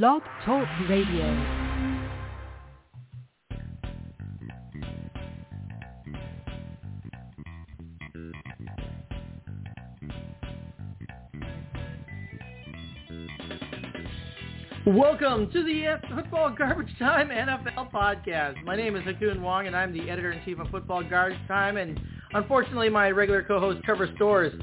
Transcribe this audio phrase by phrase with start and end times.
[0.00, 1.26] Blog Talk Radio.
[14.86, 18.64] Welcome to the Football Garbage Time NFL podcast.
[18.64, 21.76] My name is Ha Kung Wong, and I'm the editor-in-chief of Football Garbage Time.
[21.76, 22.00] And
[22.32, 24.54] unfortunately, my regular co-host Trevor Stores,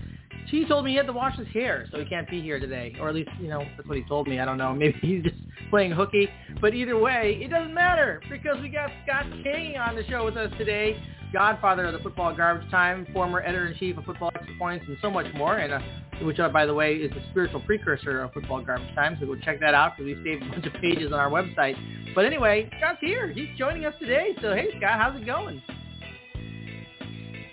[0.57, 2.95] he told me he had to wash his hair, so he can't be here today.
[2.99, 4.39] Or at least, you know, that's what he told me.
[4.39, 4.73] I don't know.
[4.79, 5.36] Maybe he's just
[5.70, 6.29] playing hooky.
[6.61, 10.38] But either way, it doesn't matter because we got Scott King on the show with
[10.38, 14.98] us today, godfather of the Football Garbage Time, former editor-in-chief of Football Extra Points, and
[15.02, 15.58] so much more.
[15.58, 15.80] And uh,
[16.23, 19.17] which, uh, by the way, is the spiritual precursor of Football Garbage Time.
[19.20, 21.75] So go check that out because we saved a bunch of pages on our website.
[22.13, 23.27] But anyway, Scott's here.
[23.31, 24.36] He's joining us today.
[24.41, 25.61] So hey, Scott, how's it going?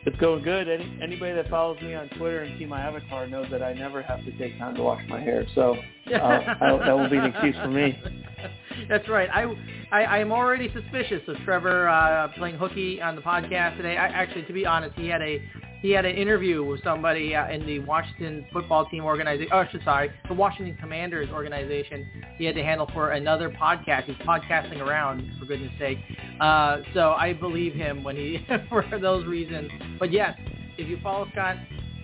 [0.07, 0.69] It's going good.
[0.69, 4.03] Any, anybody that follows me on Twitter and see my avatar knows that I never
[4.03, 5.45] have to take time to wash my hair.
[5.57, 5.75] So
[6.13, 8.01] uh, I, that will be an excuse for me.
[8.89, 9.29] That's right.
[9.33, 9.53] I,
[9.91, 13.97] I I'm already suspicious of Trevor uh, playing hooky on the podcast today.
[13.97, 15.43] I, actually, to be honest, he had a
[15.87, 19.53] he had an interview with somebody uh, in the Washington football team organization.
[19.53, 22.09] Oh, sorry, the Washington Commanders organization.
[22.39, 24.07] He had to handle for another podcast.
[24.07, 25.99] He's podcasting around, for goodness sake.
[26.41, 29.71] Uh, so I believe him when he for those reasons.
[30.01, 30.37] But yes,
[30.77, 31.57] if you follow Scott,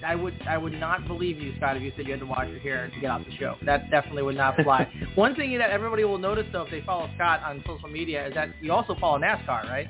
[0.06, 2.48] I would I would not believe you, Scott, if you said you had to wash
[2.48, 3.56] your hair to get off the show.
[3.66, 4.88] That definitely would not fly.
[5.16, 8.34] One thing that everybody will notice though, if they follow Scott on social media, is
[8.34, 9.88] that you also follow NASCAR, right?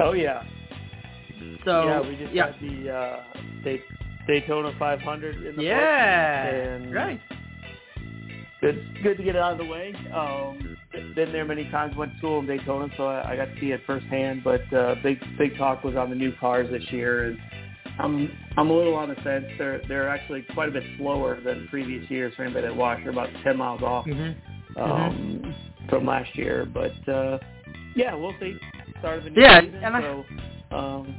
[0.00, 0.42] Oh yeah.
[1.64, 2.50] So yeah, we just yeah.
[2.50, 3.22] got the uh,
[3.64, 3.82] Day-
[4.26, 7.20] Daytona 500 in the yeah, and right.
[8.60, 9.94] Good, good to get it out of the way.
[10.14, 10.76] Um,
[11.14, 11.94] been there many times.
[11.96, 14.42] Went to school in Daytona, so I, I got to see it firsthand.
[14.42, 17.38] But uh, big, big talk was on the new cars this year, and
[17.98, 19.44] I'm, I'm a little on the fence.
[19.58, 22.34] They're, they're actually quite a bit slower than previous years.
[22.34, 24.80] For anybody that watched, they're about 10 miles off Mm-hmm.
[24.82, 25.54] um,
[25.90, 26.64] from last year.
[26.66, 27.38] But uh,
[27.94, 28.56] yeah, we'll see.
[29.00, 30.24] Start of the new Yeah, season, and I- so
[30.70, 31.14] um,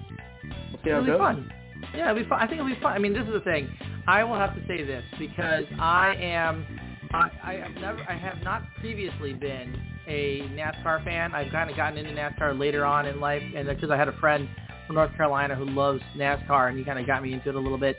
[0.71, 1.19] we'll see how It'll it be goes.
[1.19, 1.53] fun.
[1.95, 2.39] Yeah, it'll be fun.
[2.39, 2.93] I think it'll be fun.
[2.93, 3.69] I mean, this is the thing.
[4.07, 6.65] I will have to say this because I am.
[7.13, 7.99] I, I have never.
[8.09, 9.75] I have not previously been
[10.07, 11.33] a NASCAR fan.
[11.33, 14.17] I've kind of gotten into NASCAR later on in life, and because I had a
[14.19, 14.47] friend
[14.87, 17.59] from North Carolina who loves NASCAR, and he kind of got me into it a
[17.59, 17.95] little bit.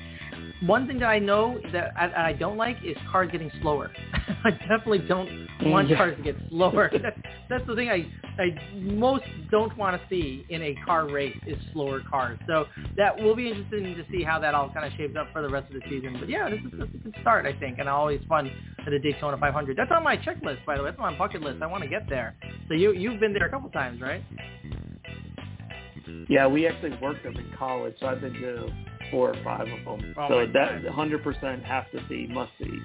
[0.62, 3.90] One thing that I know that I, I don't like is cars getting slower.
[4.44, 5.28] I definitely don't
[5.62, 5.96] want Yeah.
[5.96, 6.90] cars to get slower.
[6.92, 7.16] That's,
[7.48, 8.10] that's the thing I,
[8.42, 12.38] I most don't want to see in a car race is slower cars.
[12.46, 12.66] So
[12.96, 15.48] that will be interesting to see how that all kind of shapes up for the
[15.48, 16.16] rest of the season.
[16.18, 18.90] But yeah, this is, this is a good start, I think, and always fun at
[18.90, 19.76] the Daytona 500.
[19.76, 20.90] That's on my checklist, by the way.
[20.90, 21.62] That's on my bucket list.
[21.62, 22.34] I want to get there.
[22.68, 24.22] So you you've been there a couple times, right?
[26.28, 28.68] Yeah, we actually worked them in college, so I've been to
[29.10, 30.14] four or five of them.
[30.18, 32.78] Oh so that 100% have to be must see.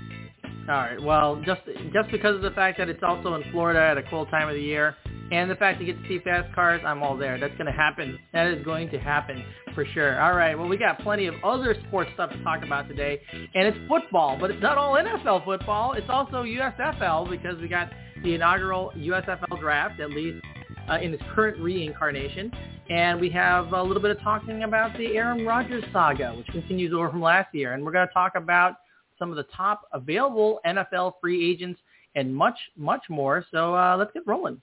[0.69, 1.01] All right.
[1.01, 1.61] Well, just
[1.94, 4.56] just because of the fact that it's also in Florida at a cool time of
[4.56, 4.95] the year,
[5.31, 7.38] and the fact you get to see fast cars, I'm all there.
[7.38, 8.17] That's going to happen.
[8.31, 9.44] That is going to happen
[9.75, 10.22] for sure.
[10.22, 10.57] All right.
[10.57, 14.38] Well, we got plenty of other sports stuff to talk about today, and it's football,
[14.39, 15.94] but it's not all NFL football.
[15.94, 17.89] It's also USFL because we got
[18.23, 20.44] the inaugural USFL draft, at least
[20.89, 22.51] uh, in its current reincarnation.
[22.89, 26.94] And we have a little bit of talking about the Aaron Rodgers saga, which continues
[26.94, 27.73] over from last year.
[27.73, 28.75] And we're going to talk about
[29.17, 31.79] some of the top available NFL free agents
[32.16, 33.45] and much, much more.
[33.51, 34.61] So uh, let's get rolling.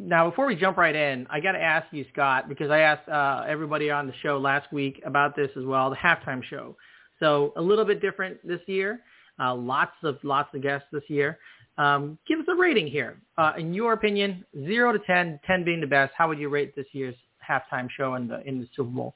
[0.00, 3.08] Now, before we jump right in, I got to ask you, Scott, because I asked
[3.08, 6.76] uh, everybody on the show last week about this as well, the halftime show.
[7.20, 9.00] So a little bit different this year.
[9.40, 11.38] Uh, lots of lots of guests this year.
[11.78, 13.18] Um, give us a rating here.
[13.36, 16.12] Uh, in your opinion, zero to 10, 10 being the best.
[16.16, 17.14] How would you rate this year's
[17.48, 19.14] halftime show in the in the Super Bowl?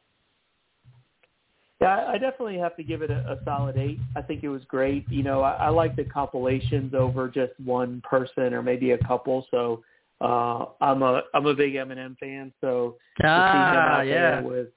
[1.81, 3.99] Yeah, I I definitely have to give it a, a solid eight.
[4.17, 5.05] I think it was great.
[5.11, 9.45] You know, I, I like the compilations over just one person or maybe a couple.
[9.51, 9.83] So
[10.21, 12.53] uh, I'm a I'm a big Eminem fan.
[12.61, 14.41] So to see him Ah, out yeah.
[14.41, 14.69] there with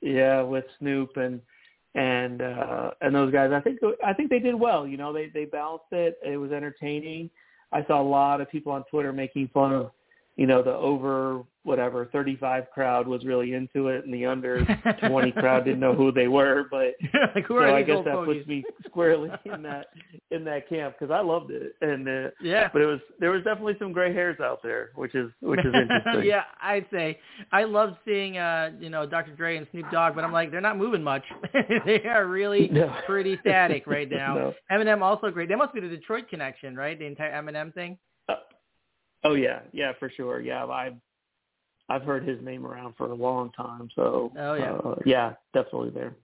[0.00, 1.40] yeah with Snoop and
[1.96, 4.86] and uh, and those guys, I think I think they did well.
[4.86, 6.18] You know, they they balanced it.
[6.24, 7.30] It was entertaining.
[7.72, 9.90] I saw a lot of people on Twitter making fun of
[10.36, 14.64] you know the over whatever 35 crowd was really into it, and the under
[15.08, 16.66] 20 crowd didn't know who they were.
[16.70, 16.94] But
[17.34, 19.86] like, who so are I guess that puts me squarely in that
[20.30, 21.72] in that camp because I loved it.
[21.80, 22.68] And uh, Yeah.
[22.72, 25.74] but it was there was definitely some gray hairs out there, which is which is
[25.74, 26.22] interesting.
[26.24, 27.18] yeah, I'd say
[27.50, 29.34] I love seeing uh, you know Dr.
[29.34, 31.24] Dre and Snoop Dogg, but I'm like they're not moving much.
[31.84, 32.94] they are really No.
[33.06, 34.34] pretty static right now.
[34.34, 34.54] No.
[34.70, 35.48] Eminem also great.
[35.48, 36.96] That must be the Detroit connection, right?
[36.98, 37.98] The entire Eminem thing.
[38.28, 38.34] Uh,
[39.26, 40.40] oh yeah, yeah, for sure.
[40.40, 40.94] Yeah, I've
[41.88, 43.88] I've heard his name around for a long time.
[43.94, 44.72] So Oh, yeah.
[44.72, 46.16] uh, yeah, definitely there.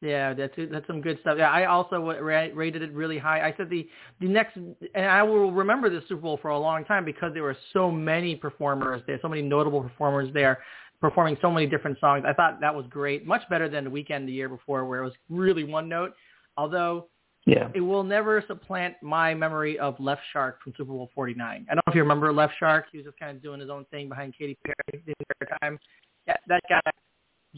[0.00, 1.36] Yeah, that's that's some good stuff.
[1.38, 3.40] Yeah, I also rated it really high.
[3.40, 3.88] I said the
[4.20, 7.42] the next, and I will remember the Super Bowl for a long time because there
[7.42, 10.60] were so many performers there, so many notable performers there,
[11.00, 12.24] performing so many different songs.
[12.28, 15.04] I thought that was great, much better than the Weeknd the year before, where it
[15.04, 16.12] was really one note.
[16.56, 17.08] Although,
[17.48, 21.66] yeah, it will never supplant my memory of Left Shark from Super Bowl 49.
[21.68, 22.86] I don't know if you remember Left Shark.
[22.92, 25.78] He was just kind of doing his own thing behind Katy Perry the entire time.
[26.26, 26.80] Yeah, that guy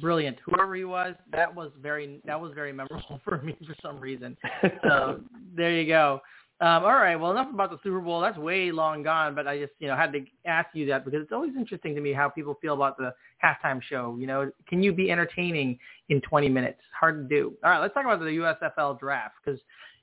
[0.00, 0.38] brilliant.
[0.46, 4.37] Whoever he was, that was very that was very memorable for me for some reason.
[4.82, 5.20] So
[5.54, 6.20] there you go.
[6.62, 7.17] Um, all right.
[7.17, 8.21] Well, enough about the Super Bowl.
[8.21, 9.35] That's way long gone.
[9.35, 12.03] But I just you know had to ask you that because it's always interesting to
[12.03, 14.17] me how people feel about the halftime show.
[14.21, 15.79] You know, can you be entertaining
[16.11, 16.81] in 20 minutes?
[16.99, 17.55] Hard to do.
[17.65, 17.79] All right.
[17.79, 19.59] Let's talk about the USFL draft because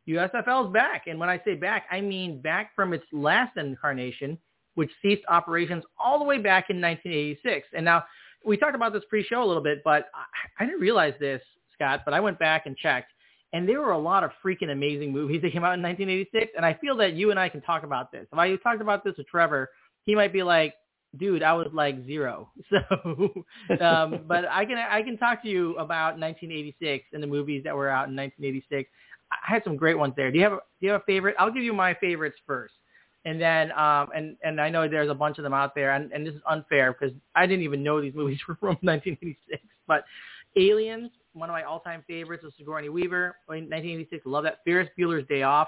[0.07, 4.37] USFL is back, and when I say back, I mean back from its last incarnation,
[4.75, 7.67] which ceased operations all the way back in 1986.
[7.75, 8.03] And now
[8.45, 11.41] we talked about this pre-show a little bit, but I, I didn't realize this,
[11.73, 13.11] Scott, but I went back and checked,
[13.53, 16.65] and there were a lot of freaking amazing movies that came out in 1986, and
[16.65, 18.27] I feel that you and I can talk about this.
[18.31, 19.69] If I talked about this with Trevor,
[20.05, 20.73] he might be like,
[21.17, 22.49] dude, I was like zero.
[22.69, 23.45] So,
[23.81, 27.75] um, but I can I can talk to you about 1986 and the movies that
[27.75, 28.89] were out in 1986.
[29.31, 30.31] I had some great ones there.
[30.31, 31.35] Do you have do you have a favorite?
[31.39, 32.73] I'll give you my favorites first.
[33.25, 36.11] And then, um, and and I know there's a bunch of them out there, and,
[36.13, 39.61] and this is unfair because I didn't even know these movies were from 1986.
[39.85, 40.05] But
[40.55, 44.25] Aliens, one of my all-time favorites, was Sigourney Weaver, 1986.
[44.25, 44.59] Love that.
[44.65, 45.67] Ferris Bueller's Day Off,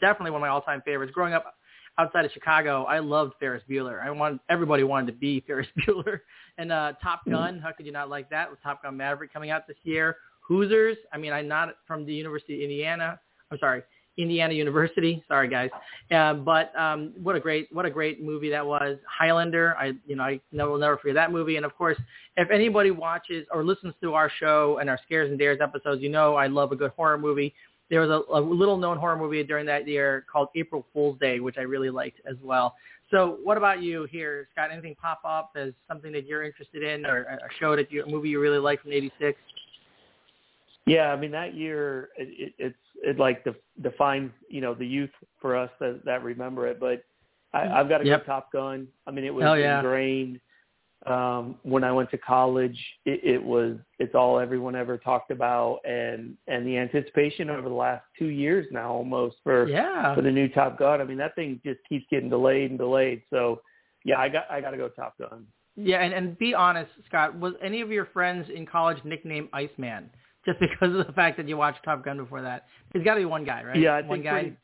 [0.00, 1.12] definitely one of my all-time favorites.
[1.14, 1.54] Growing up
[1.98, 4.04] outside of Chicago, I loved Ferris Bueller.
[4.04, 6.20] I wanted everybody wanted to be Ferris Bueller.
[6.58, 8.50] And uh, Top Gun, how could you not like that?
[8.50, 10.16] With Top Gun Maverick coming out this year.
[10.40, 13.18] Hoosiers, I mean, I'm not from the University of Indiana.
[13.50, 13.82] I'm sorry,
[14.18, 15.22] Indiana University.
[15.28, 15.70] Sorry, guys.
[16.10, 18.98] Uh, but um, what a great what a great movie that was.
[19.06, 19.76] Highlander.
[19.78, 21.56] I you know I will never forget that movie.
[21.56, 21.98] And of course,
[22.36, 26.08] if anybody watches or listens to our show and our Scares and Dares episodes, you
[26.08, 27.54] know I love a good horror movie.
[27.88, 31.38] There was a, a little known horror movie during that year called April Fool's Day,
[31.38, 32.74] which I really liked as well.
[33.10, 34.70] So what about you here, Scott?
[34.72, 38.08] Anything pop up as something that you're interested in or a show that you, a
[38.08, 39.38] movie you really like from '86?
[40.86, 44.86] Yeah, I mean that year it, it, it's it like def, defines you know the
[44.86, 45.10] youth
[45.40, 46.78] for us that that remember it.
[46.78, 47.04] But
[47.52, 48.24] I, I've got to yep.
[48.24, 48.86] go Top Gun.
[49.06, 49.78] I mean it was yeah.
[49.78, 50.40] ingrained
[51.06, 52.78] um, when I went to college.
[53.04, 57.74] It, it was it's all everyone ever talked about, and and the anticipation over the
[57.74, 60.14] last two years now almost for yeah.
[60.14, 61.00] for the new Top Gun.
[61.00, 63.22] I mean that thing just keeps getting delayed and delayed.
[63.30, 63.60] So
[64.04, 65.46] yeah, I got I got to go Top Gun.
[65.78, 67.38] Yeah, and, and be honest, Scott.
[67.38, 70.08] Was any of your friends in college nicknamed Iceman?
[70.46, 72.66] Just because of the fact that you watched Top Gun before that.
[72.92, 73.78] There's got to be one guy, right?
[73.78, 74.40] Yeah, I one think guy.
[74.40, 74.56] Pretty,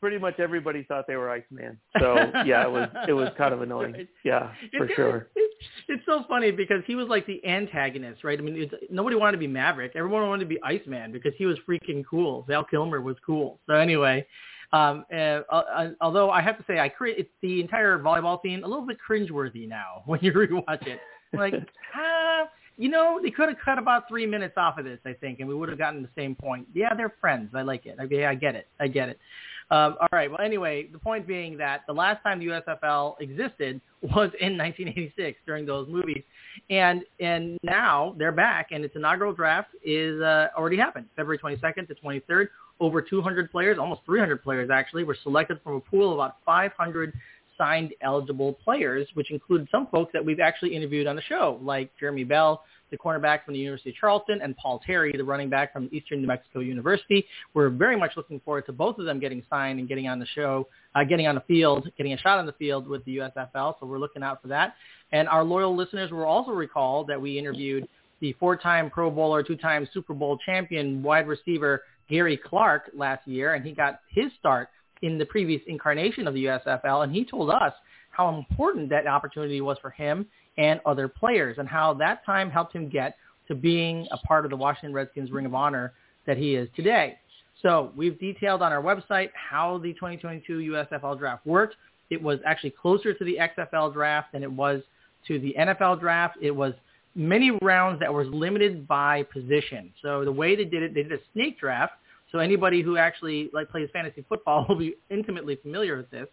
[0.00, 1.78] pretty much everybody thought they were Iceman.
[2.00, 4.06] So yeah, it was it was kind of annoying.
[4.24, 5.28] Yeah, for it's, sure.
[5.34, 5.54] It's,
[5.88, 8.38] it's so funny because he was like the antagonist, right?
[8.38, 9.92] I mean, it's, nobody wanted to be Maverick.
[9.94, 12.44] Everyone wanted to be Iceman because he was freaking cool.
[12.48, 13.60] Val Kilmer was cool.
[13.66, 14.26] So anyway,
[14.72, 18.62] um, uh, uh, although I have to say, I cre- it's the entire volleyball scene
[18.64, 21.00] a little bit cringeworthy now when you rewatch it.
[21.32, 21.54] Like,
[21.94, 25.40] ah, you know, they could have cut about three minutes off of this, I think,
[25.40, 26.66] and we would have gotten the same point.
[26.74, 27.50] Yeah, they're friends.
[27.54, 27.96] I like it.
[28.00, 28.66] Okay, I get it.
[28.78, 29.18] I get it.
[29.70, 30.30] Um, all right.
[30.30, 35.38] Well, anyway, the point being that the last time the USFL existed was in 1986
[35.44, 36.22] during those movies,
[36.70, 41.88] and and now they're back, and its inaugural draft is uh, already happened, February 22nd
[41.88, 42.46] to 23rd.
[42.78, 47.12] Over 200 players, almost 300 players actually, were selected from a pool of about 500
[47.58, 51.90] signed eligible players, which included some folks that we've actually interviewed on the show, like
[51.98, 55.72] Jeremy Bell, the cornerback from the University of Charleston, and Paul Terry, the running back
[55.72, 57.26] from Eastern New Mexico University.
[57.54, 60.26] We're very much looking forward to both of them getting signed and getting on the
[60.26, 63.74] show, uh, getting on the field, getting a shot on the field with the USFL.
[63.80, 64.74] So we're looking out for that.
[65.12, 67.88] And our loyal listeners will also recall that we interviewed
[68.20, 73.64] the four-time Pro Bowler, two-time Super Bowl champion wide receiver Gary Clark last year, and
[73.64, 74.68] he got his start
[75.02, 77.72] in the previous incarnation of the USFL, and he told us
[78.10, 80.26] how important that opportunity was for him
[80.56, 83.16] and other players and how that time helped him get
[83.48, 85.92] to being a part of the Washington Redskins Ring of Honor
[86.26, 87.18] that he is today.
[87.62, 91.76] So we've detailed on our website how the 2022 USFL draft worked.
[92.10, 94.82] It was actually closer to the XFL draft than it was
[95.28, 96.38] to the NFL draft.
[96.40, 96.72] It was
[97.14, 99.92] many rounds that was limited by position.
[100.02, 101.94] So the way they did it, they did a snake draft
[102.36, 106.26] so anybody who actually like plays fantasy football will be intimately familiar with this.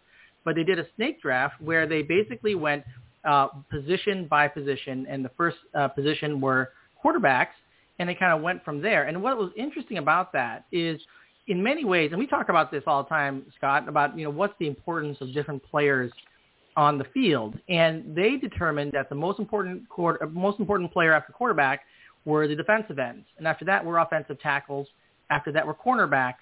[0.44, 2.84] But they did a snake draft where they basically went
[3.24, 7.56] uh, position by position, and the first uh, position were quarterbacks,
[7.98, 9.04] and they kind of went from there.
[9.04, 11.00] And what was interesting about that is,
[11.48, 14.30] in many ways, and we talk about this all the time, Scott, about you know
[14.30, 16.12] what's the importance of different players
[16.76, 21.32] on the field, and they determined that the most important quarter, most important player after
[21.32, 21.80] quarterback
[22.26, 23.24] were the defensive ends.
[23.38, 24.88] And after that were offensive tackles.
[25.30, 26.34] After that were cornerbacks.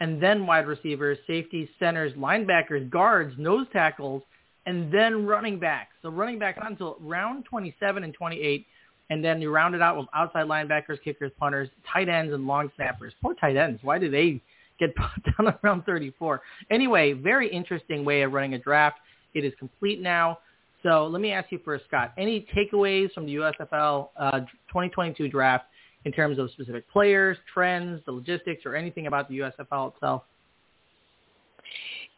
[0.00, 4.22] And then wide receivers, safeties, centers, linebackers, guards, nose tackles,
[4.66, 5.92] and then running backs.
[6.02, 8.66] So running backs until round 27 and 28.
[9.08, 12.70] And then you round it out with outside linebackers, kickers, punters, tight ends, and long
[12.76, 13.14] snappers.
[13.22, 13.80] Poor tight ends.
[13.82, 14.42] Why did they
[14.78, 16.42] get put down around 34?
[16.70, 18.98] Anyway, very interesting way of running a draft.
[19.34, 20.38] It is complete now.
[20.82, 25.66] So let me ask you first, Scott, any takeaways from the USFL uh, 2022 draft
[26.06, 30.22] in terms of specific players, trends, the logistics, or anything about the USFL itself?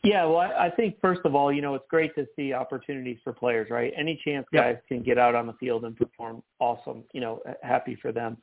[0.05, 3.33] Yeah, well, I think first of all, you know, it's great to see opportunities for
[3.33, 3.91] players, right?
[3.97, 4.87] Any chance guys yep.
[4.87, 7.03] can get out on the field and perform, awesome.
[7.15, 8.37] You know, happy for them.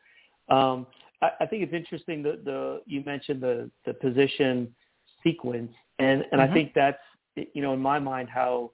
[0.50, 0.88] Um,
[1.22, 4.74] I, I think it's interesting that the you mentioned the the position
[5.24, 6.52] sequence, and and mm-hmm.
[6.52, 6.98] I think that's
[7.36, 8.72] you know in my mind how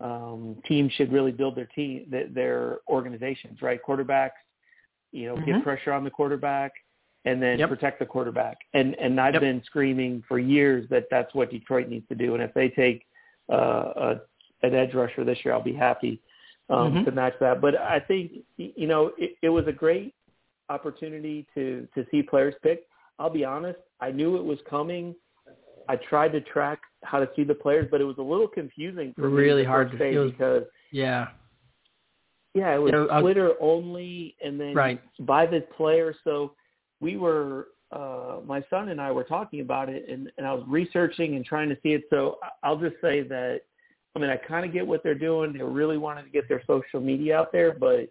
[0.00, 3.80] um, teams should really build their team, their, their organizations, right?
[3.82, 4.30] Quarterbacks,
[5.12, 5.52] you know, mm-hmm.
[5.52, 6.72] get pressure on the quarterback
[7.24, 7.68] and then yep.
[7.68, 8.58] protect the quarterback.
[8.74, 9.42] And and I've yep.
[9.42, 12.34] been screaming for years that that's what Detroit needs to do.
[12.34, 13.06] And if they take
[13.50, 14.20] uh, a,
[14.62, 16.20] an edge rusher this year, I'll be happy
[16.70, 17.04] um, mm-hmm.
[17.04, 17.60] to match that.
[17.60, 20.14] But I think you know it, it was a great
[20.68, 22.86] opportunity to to see players pick.
[23.18, 25.14] I'll be honest, I knew it was coming.
[25.88, 29.12] I tried to track how to see the players, but it was a little confusing
[29.16, 31.28] for really me hard to say because yeah,
[32.54, 35.00] yeah, it was Twitter only, and then right.
[35.20, 36.14] by the player.
[36.24, 36.52] So
[37.00, 40.64] we were, uh, my son and I were talking about it, and, and I was
[40.68, 42.04] researching and trying to see it.
[42.10, 43.60] So I'll just say that,
[44.14, 45.52] I mean, I kind of get what they're doing.
[45.52, 48.10] They really wanted to get their social media out there, but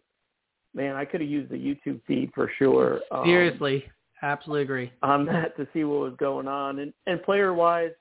[0.74, 3.02] man, I could have used the YouTube feed for sure.
[3.12, 3.86] Um, Seriously,
[4.22, 6.80] absolutely agree on that to see what was going on.
[6.80, 7.92] And and player wise,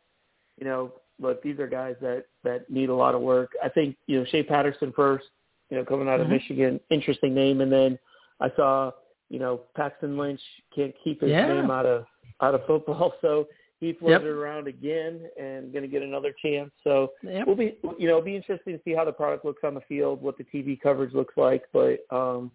[0.58, 3.52] you know, look, these are guys that that need a lot of work.
[3.62, 5.26] I think you know Shea Patterson first,
[5.70, 6.34] you know, coming out of mm-hmm.
[6.34, 7.98] Michigan, interesting name, and then
[8.40, 8.90] I saw
[9.28, 10.40] you know Paxton Lynch
[10.74, 11.46] can't keep his yeah.
[11.46, 12.04] name out of
[12.40, 13.46] out of football, so
[13.80, 14.34] he floated yep.
[14.34, 16.70] around again and going to get another chance.
[16.84, 17.46] So yep.
[17.46, 19.80] we'll be, you know, it'll be interesting to see how the product looks on the
[19.88, 21.62] field, what the TV coverage looks like.
[21.72, 22.50] But um,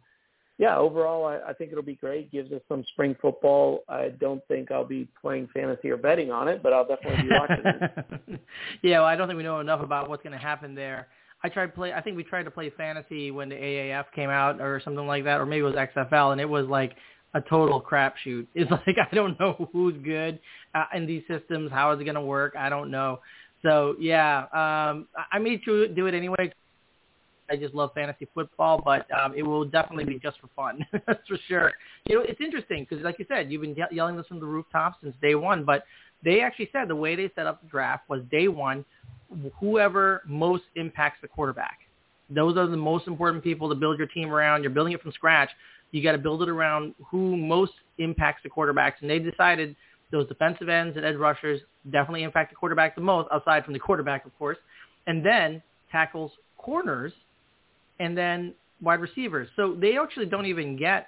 [0.59, 2.31] yeah, overall, I, I think it'll be great.
[2.31, 3.83] Gives us some spring football.
[3.89, 7.29] I don't think I'll be playing fantasy or betting on it, but I'll definitely be
[7.31, 8.41] watching it.
[8.83, 11.07] yeah, well, I don't think we know enough about what's going to happen there.
[11.45, 11.93] I tried play.
[11.93, 15.23] I think we tried to play fantasy when the AAF came out or something like
[15.25, 16.95] that, or maybe it was XFL, and it was like
[17.35, 18.47] a total crapshoot.
[18.55, 20.39] It's like I don't know who's good
[20.73, 21.71] uh, in these systems.
[21.71, 22.55] How is it going to work?
[22.57, 23.19] I don't know.
[23.61, 26.51] So yeah, um, I may do it anyway
[27.49, 30.85] I just love fantasy football, but um, it will definitely be just for fun.
[31.07, 31.71] That's for sure.
[32.07, 34.97] You know, it's interesting because, like you said, you've been yelling this from the rooftops
[35.03, 35.83] since day one, but
[36.23, 38.83] they actually said the way they set up the draft was day one,
[39.59, 41.79] whoever most impacts the quarterback.
[42.29, 44.63] Those are the most important people to build your team around.
[44.63, 45.49] You're building it from scratch.
[45.91, 48.93] You got to build it around who most impacts the quarterbacks.
[49.01, 49.75] And they decided
[50.11, 53.79] those defensive ends and edge rushers definitely impact the quarterback the most, aside from the
[53.79, 54.57] quarterback, of course.
[55.07, 57.13] And then tackles, corners,
[57.99, 59.47] and then wide receivers.
[59.55, 61.07] So they actually don't even get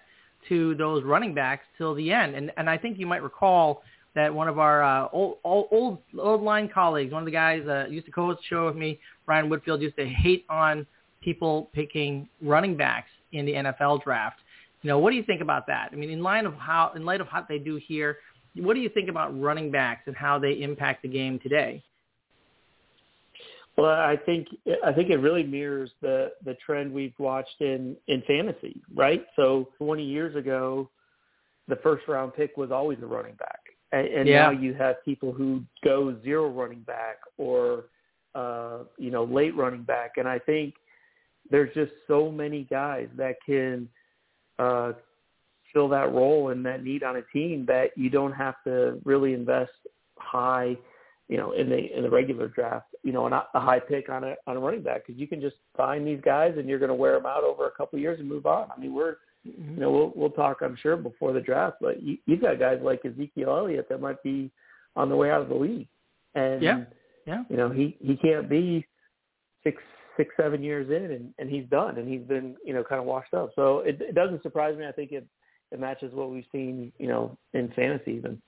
[0.50, 2.36] to those running backs till the end.
[2.36, 3.82] And and I think you might recall
[4.18, 7.92] that one of our uh, old, old old line colleagues, one of the guys that
[7.92, 10.88] used to co-host the show with me, Ryan Woodfield, used to hate on
[11.22, 14.40] people picking running backs in the NFL draft.
[14.82, 15.90] You know, what do you think about that?
[15.94, 18.18] I mean, in line of how in light of what they do here,
[18.56, 21.84] what do you think about running backs and how they impact the game today?
[23.78, 24.48] Well, I think
[24.84, 29.28] I think it really mirrors the the trend we've watched in in fantasy, right?
[29.36, 30.90] So 20 years ago,
[31.68, 33.60] the first round pick was always a running back,
[33.92, 34.44] and, and yeah.
[34.44, 37.86] now you have people who go zero running back or
[38.36, 40.74] uh, you know late running back, and I think
[41.50, 43.88] there's just so many guys that can
[44.60, 44.94] uh,
[45.74, 49.34] fill that role and that need on a team that you don't have to really
[49.34, 49.72] invest
[50.18, 50.76] high
[51.28, 54.24] you know, in the in the regular draft, you know, not a high pick on
[54.24, 56.90] a on a running back because you can just find these guys and you're going
[56.90, 58.70] to wear them out over a couple of years and move on.
[58.76, 59.18] I mean, we're.
[59.58, 62.80] You know we'll we'll talk I'm sure before the draft, but you, you've got guys
[62.82, 64.52] like Ezekiel Elliott that might be
[64.96, 65.88] on the way out of the league,
[66.36, 66.84] and yeah,
[67.26, 68.86] yeah, you know he he can't be
[69.64, 69.82] six
[70.18, 73.06] six seven years in and and he's done and he's been you know kind of
[73.06, 73.52] washed up.
[73.56, 74.86] So it, it doesn't surprise me.
[74.86, 75.26] I think it
[75.72, 78.42] it matches what we've seen you know in fantasy even.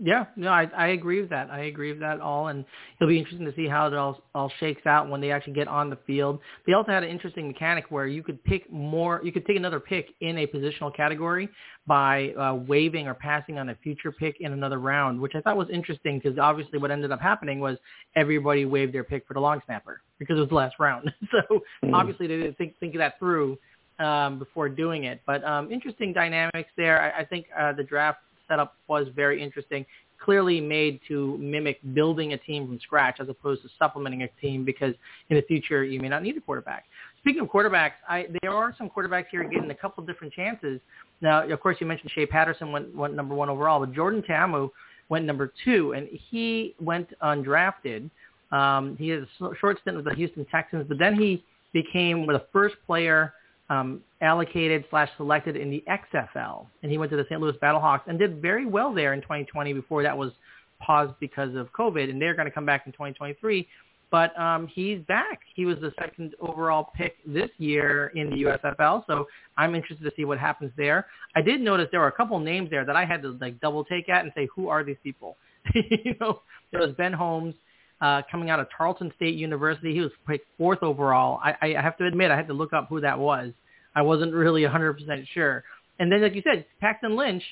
[0.00, 1.50] Yeah, no, I I agree with that.
[1.50, 2.64] I agree with that all, and
[2.96, 5.66] it'll be interesting to see how it all all shakes out when they actually get
[5.66, 6.38] on the field.
[6.66, 9.80] They also had an interesting mechanic where you could pick more, you could take another
[9.80, 11.48] pick in a positional category
[11.88, 15.56] by uh, waiving or passing on a future pick in another round, which I thought
[15.56, 17.76] was interesting because obviously what ended up happening was
[18.14, 21.12] everybody waived their pick for the long snapper because it was the last round.
[21.32, 21.94] so mm-hmm.
[21.94, 23.58] obviously they didn't think think that through
[23.98, 25.22] um, before doing it.
[25.26, 27.02] But um, interesting dynamics there.
[27.02, 29.84] I, I think uh, the draft setup was very interesting.
[30.22, 34.64] Clearly made to mimic building a team from scratch as opposed to supplementing a team
[34.64, 34.94] because
[35.30, 36.86] in the future you may not need a quarterback.
[37.20, 40.80] Speaking of quarterbacks, I, there are some quarterbacks here getting a couple different chances.
[41.20, 44.70] Now, of course, you mentioned Shea Patterson went, went number one overall, but Jordan Ta'amu
[45.08, 48.10] went number two, and he went undrafted.
[48.52, 52.44] Um, he had a short stint with the Houston Texans, but then he became the
[52.52, 53.34] first player
[53.70, 57.40] um, allocated slash selected in the XFL, and he went to the St.
[57.40, 60.32] Louis Battlehawks and did very well there in 2020 before that was
[60.80, 63.66] paused because of COVID, and they're going to come back in 2023.
[64.10, 65.40] But um, he's back.
[65.54, 69.26] He was the second overall pick this year in the USFL, so
[69.58, 71.06] I'm interested to see what happens there.
[71.36, 73.84] I did notice there were a couple names there that I had to like double
[73.84, 75.36] take at and say, who are these people?
[75.74, 76.40] you know,
[76.72, 77.54] there was Ben Holmes
[78.00, 79.92] uh, coming out of Tarleton State University.
[79.92, 81.40] He was picked fourth overall.
[81.42, 83.52] I, I have to admit, I had to look up who that was.
[83.94, 85.64] I wasn't really 100% sure.
[85.98, 87.42] And then, like you said, Paxton Lynch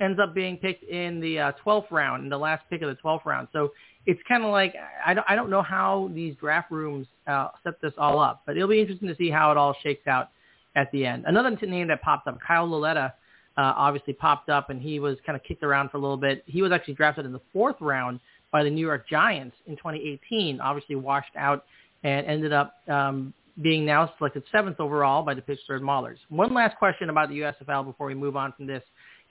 [0.00, 2.96] ends up being picked in the uh, 12th round, in the last pick of the
[3.02, 3.48] 12th round.
[3.52, 3.70] So
[4.04, 4.74] it's kind of like
[5.04, 8.56] I don't, I don't know how these draft rooms uh, set this all up, but
[8.56, 10.30] it'll be interesting to see how it all shakes out
[10.76, 11.24] at the end.
[11.26, 13.14] Another name that popped up, Kyle Lauletta,
[13.56, 16.44] uh, obviously popped up, and he was kind of kicked around for a little bit.
[16.46, 18.20] He was actually drafted in the fourth round
[18.52, 21.64] by the New York Giants in 2018, obviously washed out
[22.04, 26.18] and ended up um, being now selected seventh overall by the Pittsburgh Maulers.
[26.28, 28.82] One last question about the USFL before we move on from this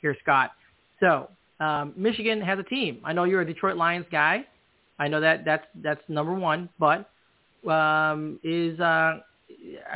[0.02, 0.52] here, Scott.
[1.00, 1.30] So
[1.60, 3.02] um, Michigan has a team.
[3.04, 4.46] I know you're a Detroit Lions guy.
[4.98, 6.70] I know that that's that's number one.
[6.80, 7.10] But
[7.70, 9.20] um, is uh,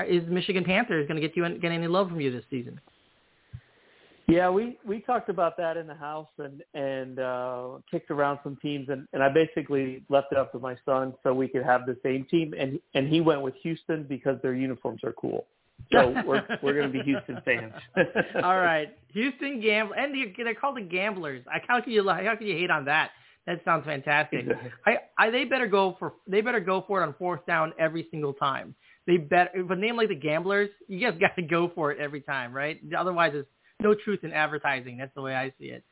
[0.07, 2.79] is Michigan Panthers going to get you get any love from you this season?
[4.29, 8.57] Yeah, we we talked about that in the house and and uh, kicked around some
[8.61, 11.85] teams and and I basically left it up to my son so we could have
[11.85, 15.47] the same team and and he went with Houston because their uniforms are cool.
[15.91, 17.73] So we're we're going to be Houston fans.
[18.43, 21.43] All right, Houston Gamble and they're called the Gamblers.
[21.47, 23.11] I how can you how can you hate on that?
[23.47, 24.45] That sounds fantastic.
[24.85, 28.07] I, I they better go for they better go for it on fourth down every
[28.11, 28.75] single time.
[29.07, 31.99] They bet if a name like the Gamblers, you guys got to go for it
[31.99, 32.79] every time, right?
[32.95, 33.49] Otherwise, it's
[33.81, 34.97] no truth in advertising.
[34.97, 35.83] That's the way I see it.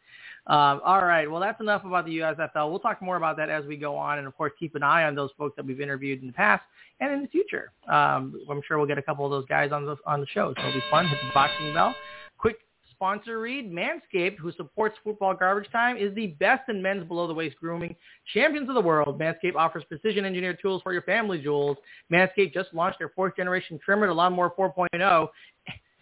[0.47, 1.29] Um, all right.
[1.29, 2.69] Well, that's enough about the USFL.
[2.69, 5.03] We'll talk more about that as we go on, and of course, keep an eye
[5.03, 6.63] on those folks that we've interviewed in the past
[6.99, 7.71] and in the future.
[7.87, 10.53] Um, I'm sure we'll get a couple of those guys on the on the show,
[10.55, 11.07] so it'll be fun.
[11.07, 11.93] Hit the boxing bell.
[12.37, 12.57] Quick
[12.91, 17.33] sponsor read: Manscaped, who supports Football Garbage Time, is the best in men's below the
[17.33, 17.93] waist grooming.
[18.33, 21.77] Champions of the world, Manscaped offers precision engineered tools for your family jewels.
[22.11, 25.27] Manscaped just launched their fourth generation trimmer, the Lawnmower 4.0.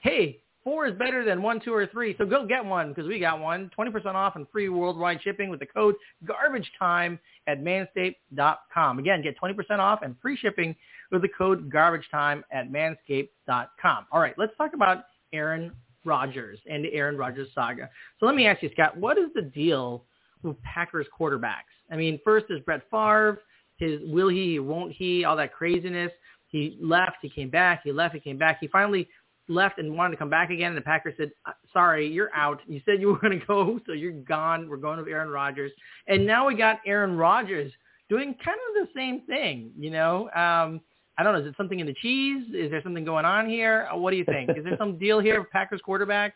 [0.01, 2.15] Hey, Four is better than one, two, or three.
[2.17, 3.69] So go get one because we got one.
[3.77, 5.93] 20% off and free worldwide shipping with the code
[6.25, 8.97] garbage time at manscaped.com.
[8.97, 10.75] Again, get 20% off and free shipping
[11.11, 14.07] with the code garbage time at manscaped.com.
[14.11, 15.71] All right, let's talk about Aaron
[16.03, 17.87] Rodgers and the Aaron Rodgers saga.
[18.19, 20.05] So let me ask you, Scott, what is the deal
[20.41, 21.69] with Packers quarterbacks?
[21.91, 23.43] I mean, first is Brett Favre,
[23.77, 26.11] his will he, won't he, all that craziness.
[26.47, 28.57] He left, he came back, he left, he came back.
[28.61, 29.07] He finally
[29.47, 32.61] left and wanted to come back again, and the Packers said, uh, "Sorry, you're out.
[32.67, 34.69] You said you were going to go, so you're gone.
[34.69, 35.71] We're going with Aaron Rodgers."
[36.07, 37.71] And now we got Aaron Rodgers
[38.09, 39.71] doing kind of the same thing.
[39.77, 40.81] You know, um,
[41.17, 41.39] I don't know.
[41.39, 42.45] Is it something in the cheese?
[42.53, 43.87] Is there something going on here?
[43.91, 44.49] Uh, what do you think?
[44.51, 46.33] Is there some deal here with Packers quarterbacks?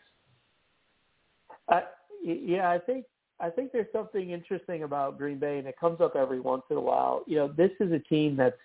[1.68, 1.80] Uh,
[2.24, 3.04] yeah, I think
[3.40, 6.76] I think there's something interesting about Green Bay, and it comes up every once in
[6.76, 7.24] a while.
[7.26, 8.56] You know, this is a team that's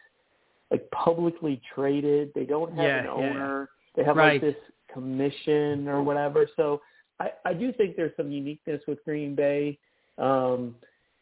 [0.71, 2.31] like publicly traded.
[2.33, 3.69] They don't have yeah, an owner.
[3.69, 4.33] Yeah they have right.
[4.33, 6.47] like this commission or whatever.
[6.55, 6.81] So
[7.19, 9.77] I, I do think there's some uniqueness with Green Bay.
[10.17, 10.75] Um,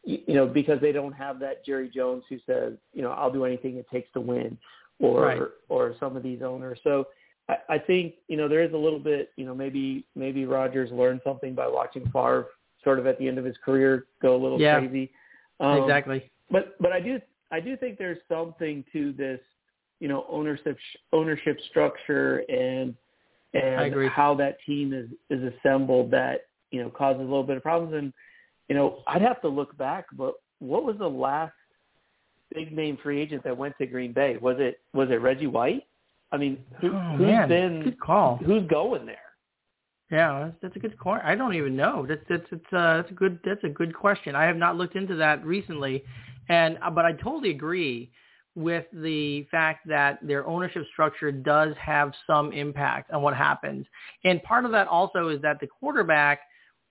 [0.04, 3.32] you, you know, because they don't have that Jerry Jones who says, you know, I'll
[3.32, 4.58] do anything it takes to win,
[4.98, 5.42] or right.
[5.68, 6.78] or some of these owners.
[6.84, 7.06] So
[7.48, 10.90] I, I think you know there is a little bit, you know, maybe maybe Rodgers
[10.92, 12.48] learned something by watching Favre
[12.82, 15.10] sort of at the end of his career go a little yeah, crazy.
[15.60, 16.30] Um, exactly.
[16.50, 19.40] But but I do I do think there's something to this
[20.00, 20.76] you know ownership
[21.12, 22.94] ownership structure and
[23.54, 27.62] and how that team is is assembled that you know causes a little bit of
[27.62, 27.94] problems.
[27.94, 28.12] And
[28.68, 31.52] you know I'd have to look back, but what was the last
[32.52, 34.36] big name free agent that went to Green Bay?
[34.40, 35.84] Was it was it Reggie White?
[36.32, 37.48] I mean, who, oh, who's man.
[37.48, 38.38] been Good call.
[38.44, 39.18] who's going there?
[40.10, 41.18] Yeah, that's, that's a good call.
[41.22, 42.04] I don't even know.
[42.08, 44.34] That's that's it's uh, that's a good that's a good question.
[44.34, 46.04] I have not looked into that recently,
[46.48, 48.10] and uh, but I totally agree
[48.56, 53.86] with the fact that their ownership structure does have some impact on what happens.
[54.24, 56.40] And part of that also is that the quarterback,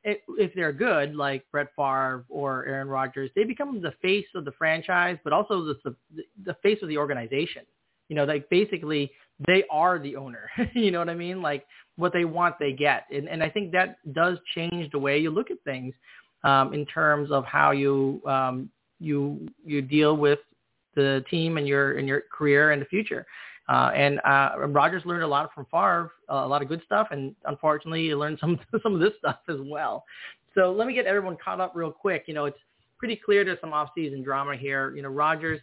[0.03, 4.51] if they're good, like Brett Favre or Aaron Rodgers, they become the face of the
[4.51, 5.95] franchise, but also the,
[6.43, 7.63] the, face of the organization.
[8.09, 9.11] You know, like basically
[9.47, 10.49] they are the owner.
[10.73, 11.41] you know what I mean?
[11.41, 13.05] Like what they want, they get.
[13.09, 15.93] And, and I think that does change the way you look at things
[16.43, 20.39] um, in terms of how you um, you you deal with
[20.95, 23.25] the team and your and your career and the future.
[23.69, 27.07] Uh, and uh, Rodgers learned a lot from Favre, uh, a lot of good stuff,
[27.11, 30.03] and unfortunately, he learned some some of this stuff as well.
[30.55, 32.25] So let me get everyone caught up real quick.
[32.27, 32.59] You know, it's
[32.97, 34.95] pretty clear there's some off-season drama here.
[34.95, 35.59] You know, Rodgers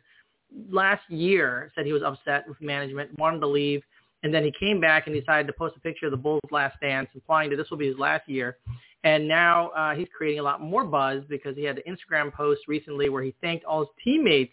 [0.71, 3.83] last year said he was upset with management, wanted to leave,
[4.23, 6.79] and then he came back and decided to post a picture of the Bulls' last
[6.81, 8.57] dance, implying that this will be his last year.
[9.05, 12.63] And now uh, he's creating a lot more buzz because he had an Instagram post
[12.69, 14.53] recently where he thanked all his teammates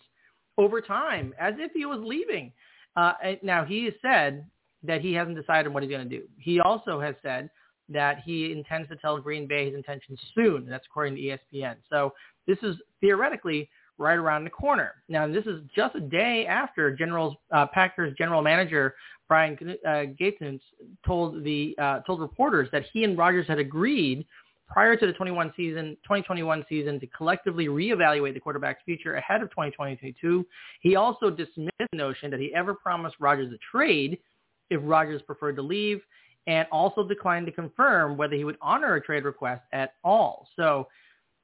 [0.57, 2.51] over time as if he was leaving.
[2.95, 4.45] Uh, now, he has said
[4.83, 6.25] that he hasn't decided what he's going to do.
[6.37, 7.49] He also has said
[7.89, 10.65] that he intends to tell Green Bay his intentions soon.
[10.67, 11.75] That's according to ESPN.
[11.89, 12.13] So
[12.47, 14.95] this is theoretically right around the corner.
[15.09, 16.95] Now, this is just a day after
[17.51, 18.95] uh, Packers general manager
[19.27, 20.41] Brian uh, Gates
[21.05, 24.25] told the uh, told reporters that he and Rodgers had agreed
[24.67, 29.49] prior to the 21 season 2021 season to collectively reevaluate the quarterback's future ahead of
[29.49, 30.45] 2022.
[30.81, 34.19] He also dismissed the notion that he ever promised Rodgers a trade
[34.69, 36.01] if Rodgers preferred to leave,
[36.45, 40.47] and also declined to confirm whether he would honor a trade request at all.
[40.55, 40.87] So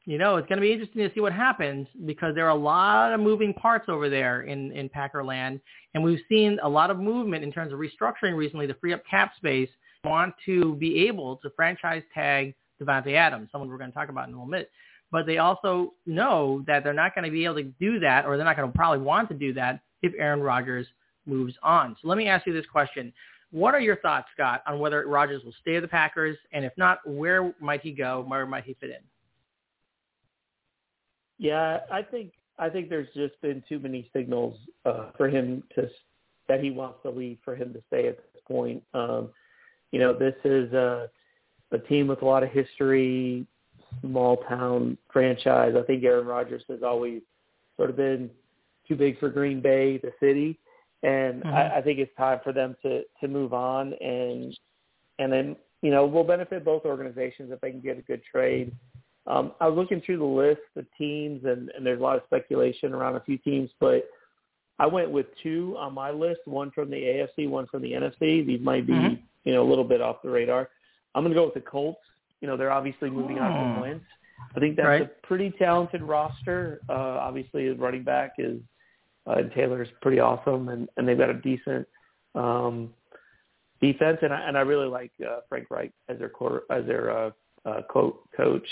[0.06, 2.56] you know, it's going to be interesting to see what happens because there are a
[2.56, 5.62] lot of moving parts over there in, in Packerland.
[5.94, 9.02] And we've seen a lot of movement in terms of restructuring recently to free up
[9.10, 9.70] cap space,
[10.04, 12.54] want to be able to franchise tag
[12.84, 14.70] Davante Adams, someone we're going to talk about in a little bit.
[15.12, 18.36] But they also know that they're not going to be able to do that, or
[18.36, 20.88] they're not going to probably want to do that if Aaron Rodgers
[21.26, 21.96] moves on.
[22.02, 23.14] So let me ask you this question.
[23.52, 26.38] What are your thoughts, Scott, on whether Rodgers will stay at the Packers?
[26.52, 28.26] And if not, where might he go?
[28.28, 28.96] Where might he fit in?
[31.38, 35.88] Yeah, I think I think there's just been too many signals uh, for him to
[36.48, 38.84] that he wants to leave for him to stay at this point.
[38.94, 39.30] Um,
[39.92, 41.10] you know, this is a,
[41.74, 43.46] a team with a lot of history,
[44.02, 45.74] small town franchise.
[45.78, 47.22] I think Aaron Rodgers has always
[47.78, 48.30] sort of been
[48.88, 50.60] too big for Green Bay, the city,
[51.04, 51.54] and mm-hmm.
[51.54, 54.58] I, I think it's time for them to to move on and
[55.20, 58.74] and then you know will benefit both organizations if they can get a good trade.
[59.26, 62.24] Um, I was looking through the list of teams, and, and there's a lot of
[62.26, 64.10] speculation around a few teams, but
[64.80, 68.46] I went with two on my list, one from the AFC, one from the NFC.
[68.46, 69.16] These might be, mm-hmm.
[69.46, 70.70] you know, a little bit off the radar.
[71.16, 72.00] I'm going to go with the Colts.
[72.42, 73.82] You know, they're obviously moving on from hmm.
[73.82, 74.06] Wentz.
[74.56, 75.02] I think that's right.
[75.04, 76.82] a pretty talented roster.
[76.90, 78.60] Uh, obviously, the running back is
[79.26, 81.88] uh, Taylor is pretty awesome, and, and they've got a decent
[82.36, 82.94] um,
[83.82, 87.12] defense, and I, and I really like uh, Frank Reich as their quarter, as their
[87.12, 87.32] uh,
[87.66, 88.68] uh, co- coach.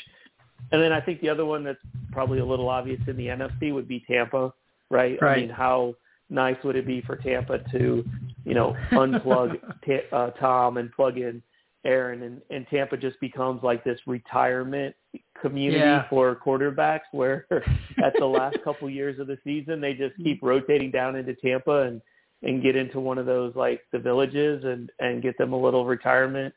[0.71, 1.79] And then I think the other one that's
[2.11, 4.53] probably a little obvious in the NFC would be Tampa,
[4.89, 5.17] right?
[5.21, 5.37] right.
[5.37, 5.95] I mean, how
[6.29, 8.05] nice would it be for Tampa to,
[8.45, 11.41] you know, unplug t- uh, Tom and plug in
[11.83, 14.95] Aaron, and, and Tampa just becomes like this retirement
[15.41, 16.07] community yeah.
[16.09, 17.47] for quarterbacks, where
[18.03, 21.83] at the last couple years of the season they just keep rotating down into Tampa
[21.83, 22.01] and
[22.43, 25.85] and get into one of those like the villages and and get them a little
[25.85, 26.53] retirement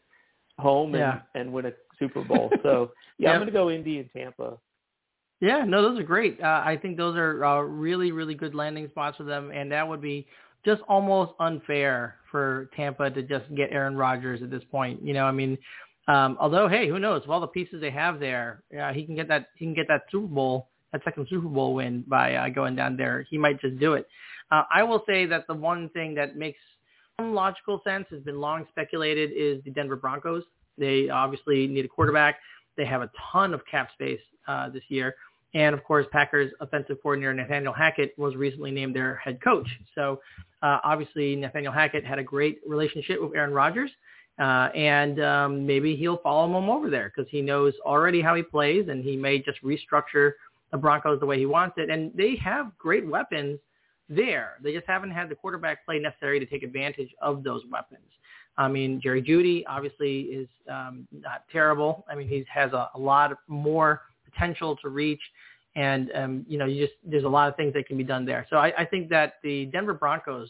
[0.59, 1.21] home and yeah.
[1.35, 2.51] and win a Super Bowl.
[2.63, 3.35] So yeah, yep.
[3.35, 4.59] I'm going to go Indy and Tampa.
[5.41, 6.41] Yeah, no, those are great.
[6.41, 9.87] Uh, I think those are uh, really, really good landing spots for them, and that
[9.87, 10.27] would be
[10.65, 15.03] just almost unfair for Tampa to just get Aaron Rodgers at this point.
[15.03, 15.59] You know, I mean,
[16.09, 17.23] um, although hey, who knows?
[17.23, 19.49] With all the pieces they have there, yeah, he can get that.
[19.57, 22.97] He can get that Super Bowl, that second Super Bowl win by uh, going down
[22.97, 23.27] there.
[23.31, 24.07] He might just do it.
[24.51, 26.59] Uh, I will say that the one thing that makes
[27.19, 30.43] some logical sense has been long speculated is the Denver Broncos.
[30.77, 32.37] They obviously need a quarterback.
[32.77, 35.15] They have a ton of cap space uh, this year.
[35.55, 39.69] And of course, Packers offensive coordinator Nathaniel Hackett was recently named their head coach.
[39.95, 40.21] So
[40.63, 43.91] uh, obviously, Nathaniel Hackett had a great relationship with Aaron Rodgers.
[44.37, 48.43] Uh, and um, maybe he'll follow him over there because he knows already how he
[48.43, 50.33] plays, and he may just restructure
[50.73, 51.89] the Broncos the way he wants it.
[51.89, 53.61] And they have great weapons
[54.09, 54.55] there.
[54.61, 58.09] They just haven't had the quarterback play necessary to take advantage of those weapons.
[58.57, 62.05] I mean, Jerry Jeudy obviously is um, not terrible.
[62.11, 64.03] I mean, he has a, a lot more
[64.35, 65.21] potential to reach,
[65.77, 68.25] and um, you know, you just there's a lot of things that can be done
[68.25, 68.47] there.
[68.51, 70.49] So I, I think that the Denver Broncos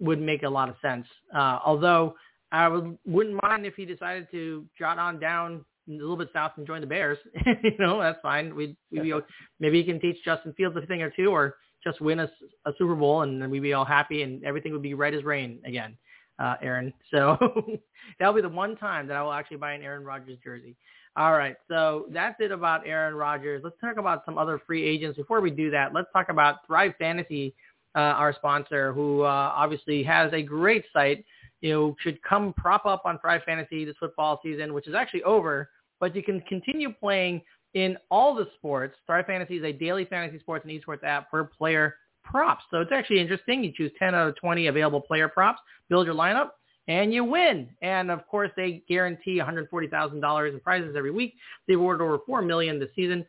[0.00, 1.06] would make a lot of sense.
[1.34, 2.14] Uh, although
[2.50, 6.52] I would, wouldn't mind if he decided to jot on down a little bit south
[6.56, 7.18] and join the Bears.
[7.62, 8.54] you know, that's fine.
[8.54, 9.14] We we
[9.60, 12.30] maybe he can teach Justin Fields a thing or two, or just win a,
[12.66, 15.24] a Super Bowl, and then we'd be all happy, and everything would be right as
[15.24, 15.96] rain again
[16.38, 16.92] uh, Aaron.
[17.10, 17.36] So
[18.18, 20.76] that'll be the one time that I will actually buy an Aaron Rodgers jersey.
[21.14, 23.60] All right, so that's it about Aaron Rodgers.
[23.62, 25.18] Let's talk about some other free agents.
[25.18, 27.54] Before we do that, let's talk about Thrive Fantasy
[27.94, 31.24] uh, our sponsor, who uh, obviously has a great site,
[31.60, 35.22] you know, should come prop up on Thrive Fantasy this football season, which is actually
[35.24, 35.70] over,
[36.00, 37.42] but you can continue playing
[37.74, 38.96] in all the sports.
[39.06, 42.64] Thrive Fantasy is a daily fantasy sports and esports app for player props.
[42.70, 43.64] So it's actually interesting.
[43.64, 46.50] You choose 10 out of 20 available player props, build your lineup,
[46.88, 47.68] and you win.
[47.82, 51.34] And of course, they guarantee $140,000 in prizes every week.
[51.66, 53.24] They've awarded over 4 million this season.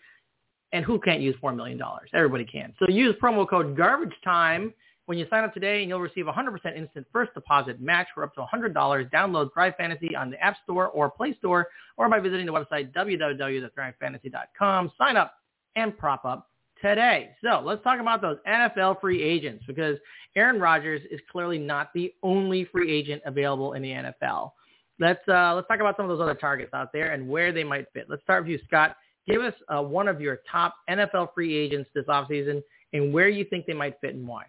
[0.71, 1.79] And who can't use $4 million?
[2.13, 2.73] Everybody can.
[2.79, 4.73] So use promo code garbage time
[5.05, 8.33] when you sign up today and you'll receive 100% instant first deposit match for up
[8.35, 9.11] to $100.
[9.11, 12.91] Download Thrive Fantasy on the App Store or Play Store or by visiting the website
[12.93, 14.91] www.thrivefantasy.com.
[14.97, 15.35] Sign up
[15.75, 16.49] and prop up
[16.83, 17.31] today.
[17.43, 19.97] So let's talk about those NFL free agents because
[20.35, 24.51] Aaron Rodgers is clearly not the only free agent available in the NFL.
[24.99, 27.63] Let's uh, let's talk about some of those other targets out there and where they
[27.63, 28.05] might fit.
[28.09, 28.95] Let's start with you, Scott
[29.27, 32.61] give us uh, one of your top NFL free agents this offseason
[32.93, 34.43] and where you think they might fit and why.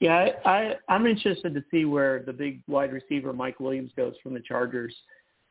[0.00, 4.14] Yeah, I, I, I'm interested to see where the big wide receiver Mike Williams goes
[4.22, 4.94] from the Chargers.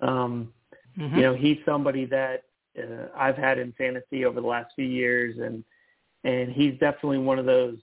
[0.01, 0.51] Um,
[0.97, 1.15] mm-hmm.
[1.15, 2.43] You know, he's somebody that
[2.79, 5.63] uh, I've had in fantasy over the last few years, and
[6.23, 7.77] and he's definitely one of those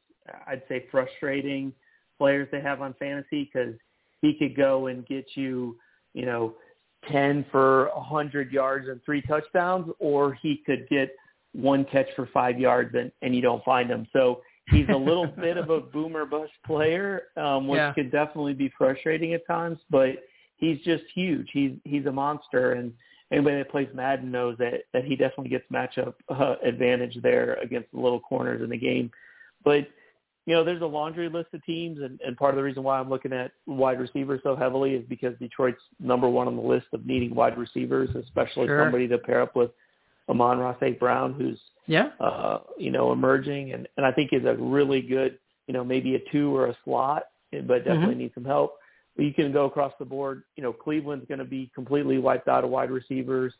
[0.46, 1.72] I'd say frustrating
[2.18, 3.74] players they have on fantasy because
[4.22, 5.76] he could go and get you,
[6.14, 6.54] you know,
[7.10, 11.14] 10 for a 100 yards and three touchdowns, or he could get
[11.52, 14.06] one catch for five yards and, and you don't find him.
[14.12, 17.92] So he's a little bit of a boomer bust player, um, which yeah.
[17.92, 20.24] can definitely be frustrating at times, but
[20.56, 21.48] he's just huge.
[21.52, 22.72] He's, he's a monster.
[22.72, 22.92] And
[23.32, 27.90] anybody that plays Madden knows that, that he definitely gets matchup uh, advantage there against
[27.92, 29.10] the little corners in the game.
[29.64, 29.88] But
[30.46, 33.00] you know, there's a laundry list of teams, and, and part of the reason why
[33.00, 36.86] I'm looking at wide receivers so heavily is because Detroit's number one on the list
[36.92, 38.80] of needing wide receivers, especially sure.
[38.84, 39.72] somebody to pair up with
[40.28, 41.00] Amon-Ra St.
[41.00, 41.58] Brown, who's
[41.88, 45.84] yeah, uh, you know, emerging, and and I think is a really good, you know,
[45.84, 48.18] maybe a two or a slot, but definitely mm-hmm.
[48.18, 48.76] needs some help.
[49.16, 50.42] You can go across the board.
[50.56, 53.52] You know, Cleveland's going to be completely wiped out of wide receivers.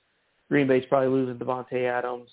[0.51, 2.31] Green Bay's probably losing Davante Adams.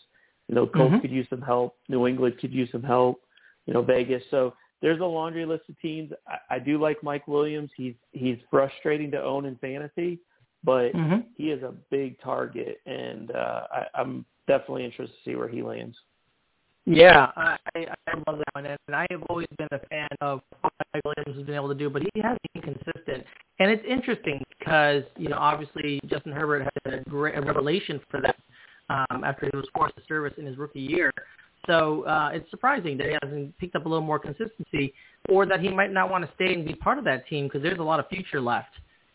[0.47, 1.01] You know, Colts mm-hmm.
[1.01, 1.77] could use some help.
[1.89, 3.21] New England could use some help
[3.65, 4.23] you know, Vegas.
[4.31, 6.11] So there's a laundry list of teams.
[6.27, 7.71] I, I do like Mike Williams.
[7.75, 10.19] He's he's frustrating to own in fantasy,
[10.63, 11.27] but mm-hmm.
[11.35, 15.61] he is a big target, and uh, I, I'm definitely interested to see where he
[15.61, 15.95] lands.
[16.85, 20.73] Yeah, I, I love that one, and I have always been a fan of what
[20.93, 23.23] Mike Williams has been able to do, but he has been consistent,
[23.59, 28.19] and it's interesting because you know obviously Justin Herbert had a great a revelation for
[28.19, 28.33] them
[28.89, 31.13] um, after he was forced to service in his rookie year,
[31.67, 34.93] so uh, it's surprising that he hasn't picked up a little more consistency,
[35.29, 37.61] or that he might not want to stay and be part of that team because
[37.61, 38.71] there's a lot of future left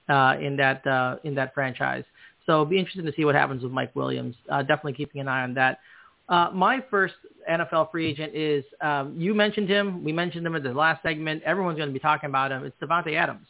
[0.08, 2.04] uh, in that uh, in that franchise.
[2.46, 4.36] So it'll be interesting to see what happens with Mike Williams.
[4.50, 5.80] Uh, definitely keeping an eye on that.
[6.28, 7.14] Uh, my first
[7.48, 10.04] NFL free agent is um, you mentioned him.
[10.04, 11.42] We mentioned him in the last segment.
[11.44, 12.64] Everyone's going to be talking about him.
[12.64, 13.46] It's Davante Adams.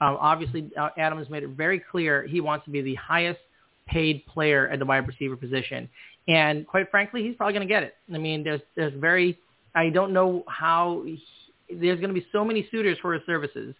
[0.00, 3.40] Um, obviously, uh, Adams made it very clear he wants to be the highest
[3.86, 5.88] paid player at the wide receiver position.
[6.28, 7.96] And quite frankly, he's probably going to get it.
[8.12, 9.38] I mean, there's there's very
[9.74, 11.22] I don't know how he,
[11.70, 13.74] there's going to be so many suitors for his services,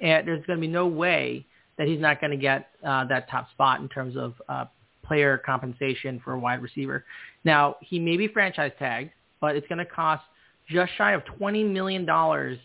[0.00, 1.46] and there's going to be no way
[1.78, 4.64] that he's not going to get uh, that top spot in terms of uh,
[5.12, 7.04] player compensation for a wide receiver.
[7.44, 9.10] Now he may be franchise tagged,
[9.42, 10.22] but it's going to cost
[10.70, 12.58] just shy of twenty million dollars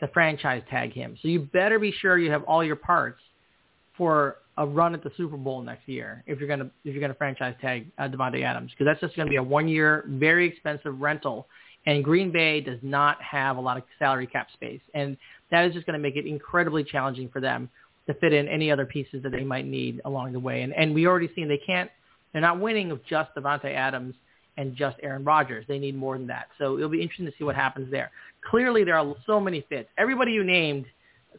[0.00, 1.16] to franchise tag him.
[1.22, 3.22] So you better be sure you have all your parts
[3.96, 7.14] for a run at the Super Bowl next year if you're gonna if you're gonna
[7.14, 11.00] franchise tag uh, Davante Adams because that's just gonna be a one year very expensive
[11.00, 11.46] rental,
[11.86, 15.16] and Green Bay does not have a lot of salary cap space, and
[15.50, 17.70] that is just gonna make it incredibly challenging for them
[18.06, 20.62] to fit in any other pieces that they might need along the way.
[20.62, 21.90] And and we already seen they can't
[22.32, 24.14] they're not winning with just Davante Adams
[24.56, 25.64] and just Aaron Rodgers.
[25.68, 26.48] They need more than that.
[26.58, 28.10] So it'll be interesting to see what happens there.
[28.50, 29.88] Clearly, there are so many fits.
[29.96, 30.84] Everybody you named,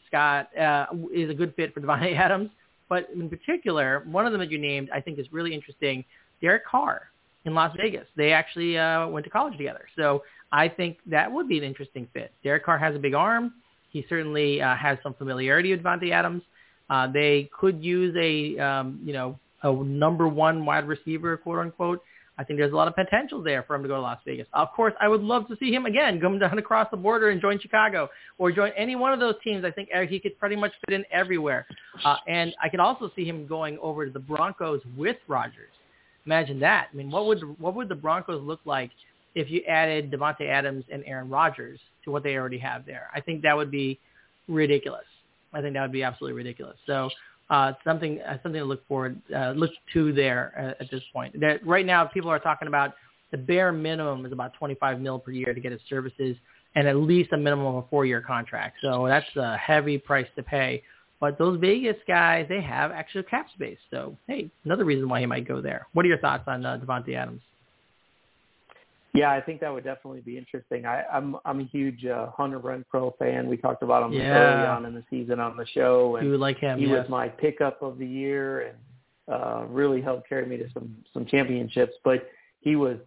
[0.08, 2.50] Scott, uh, is a good fit for Davante Adams.
[2.88, 6.06] But in particular, one of them that you named, I think is really interesting,
[6.42, 7.10] Derek Carr
[7.46, 8.08] in Las Vegas.
[8.16, 9.86] They actually uh, went to college together.
[9.96, 12.32] So I think that would be an interesting fit.
[12.44, 13.54] Derek Carr has a big arm.
[13.90, 16.44] He certainly uh, has some familiarity with Davante Adams.
[16.90, 22.02] Uh, they could use a, um, you know, a number one wide receiver, quote unquote,
[22.38, 24.48] I think there's a lot of potential there for him to go to Las Vegas.
[24.54, 27.40] Of course, I would love to see him again come down across the border and
[27.40, 29.64] join Chicago or join any one of those teams.
[29.64, 31.66] I think he could pretty much fit in everywhere.
[32.04, 35.72] Uh, and I could also see him going over to the Broncos with Rodgers.
[36.26, 36.90] Imagine that.
[36.92, 38.92] I mean, what would what would the Broncos look like
[39.36, 43.10] if you added Davante Adams and Aaron Rodgers to what they already have there?
[43.14, 44.00] I think that would be
[44.48, 45.06] ridiculous.
[45.56, 46.78] I think that would be absolutely ridiculous.
[46.86, 47.10] So
[47.50, 51.40] uh, something uh, something to look forward uh, look to there uh, at this point.
[51.40, 52.94] That right now people are talking about
[53.32, 56.36] the bare minimum is about 25 mil per year to get his services,
[56.76, 58.78] and at least a minimum of a four-year contract.
[58.82, 60.84] So that's a heavy price to pay.
[61.20, 63.78] But those Vegas guys, they have extra cap space.
[63.90, 65.88] So hey, another reason why he might go there.
[65.94, 67.42] What are your thoughts on uh, Davante Adams?
[69.16, 70.86] Yeah, I think that would definitely be interesting.
[70.86, 73.48] I, I'm I'm a huge uh, Hunter Renfrow fan.
[73.48, 74.30] We talked about him yeah.
[74.30, 76.80] early on in the season on the show, and you like him.
[76.80, 77.02] He yes.
[77.02, 78.78] was my pickup of the year, and
[79.32, 81.94] uh, really helped carry me to some some championships.
[82.04, 82.98] But he was,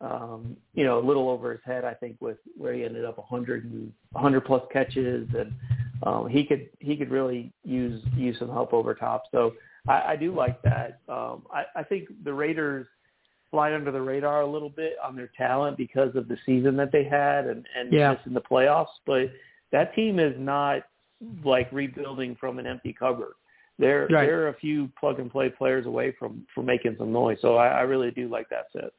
[0.00, 1.84] um, you know, a little over his head.
[1.84, 5.52] I think with where he ended up 100 and 100 plus catches, and
[6.04, 9.24] um, he could he could really use use some help over top.
[9.30, 9.52] So
[9.88, 11.00] I, I do like that.
[11.08, 12.86] Um, I, I think the Raiders
[13.50, 16.92] fly under the radar a little bit on their talent because of the season that
[16.92, 18.14] they had and, and yeah.
[18.14, 18.86] missing the playoffs.
[19.06, 19.30] But
[19.72, 20.82] that team is not
[21.44, 23.34] like rebuilding from an empty cupboard.
[23.78, 24.26] They're right.
[24.26, 27.38] they're a few plug and play players away from from making some noise.
[27.40, 28.92] So I, I really do like that set.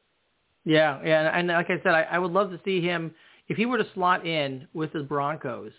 [0.64, 3.12] Yeah, yeah, and like I said, I, I would love to see him
[3.48, 5.72] if he were to slot in with the Broncos.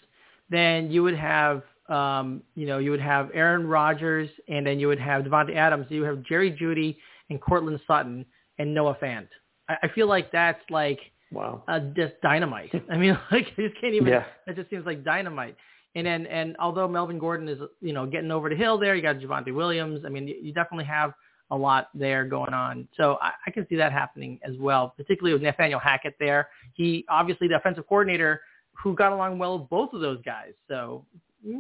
[0.50, 4.88] Then you would have, um, you know, you would have Aaron Rodgers, and then you
[4.88, 5.88] would have Davante Adams.
[5.90, 6.98] You have Jerry Jeudy
[7.30, 8.26] and Courtland Sutton
[8.60, 9.28] and Noah Fant.
[9.70, 11.00] I, I feel like that's like
[11.32, 12.72] wow, uh, just dynamite.
[12.92, 14.08] I mean, like I just can't even.
[14.08, 14.26] Yeah.
[14.48, 15.56] That just seems like dynamite.
[15.96, 19.04] And then, and although Melvin Gordon is, you know, getting over the hill there, you
[19.04, 20.02] got Javonte Williams.
[20.06, 21.14] I mean, you, you definitely have
[21.52, 22.88] a lot there going on.
[22.98, 26.50] So I, I can see that happening as well, particularly with Nathaniel Hackett there.
[26.74, 30.54] He obviously the offensive coordinator who got along well with both of those guys.
[30.68, 31.06] So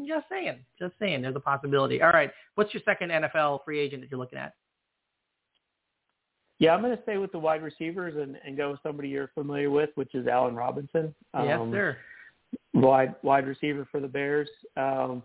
[0.08, 2.01] just saying, just saying, there's a possibility.
[2.01, 4.53] All right, what's your second NFL free agent that you're looking at?
[6.63, 9.30] Yeah, I'm going to stay with the wide receivers and, and go with somebody you're
[9.34, 11.13] familiar with, which is Allen Robinson.
[11.34, 11.97] Um, yes, sir.
[12.73, 14.47] Wide wide receiver for the Bears.
[14.78, 15.21] Um,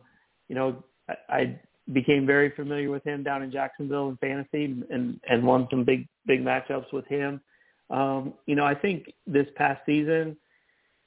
[0.48, 1.60] you know, I, I
[1.92, 6.08] became very familiar with him down in Jacksonville in fantasy and and won some big
[6.26, 7.40] big matchups with him.
[7.88, 10.36] Um, you know, I think this past season,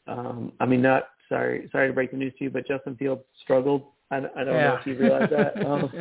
[0.07, 3.23] um, I mean, not sorry sorry to break the news to you, but Justin Fields
[3.43, 3.83] struggled.
[4.11, 4.67] I, I don't yeah.
[4.67, 5.57] know if you realize that.
[5.65, 5.91] Um,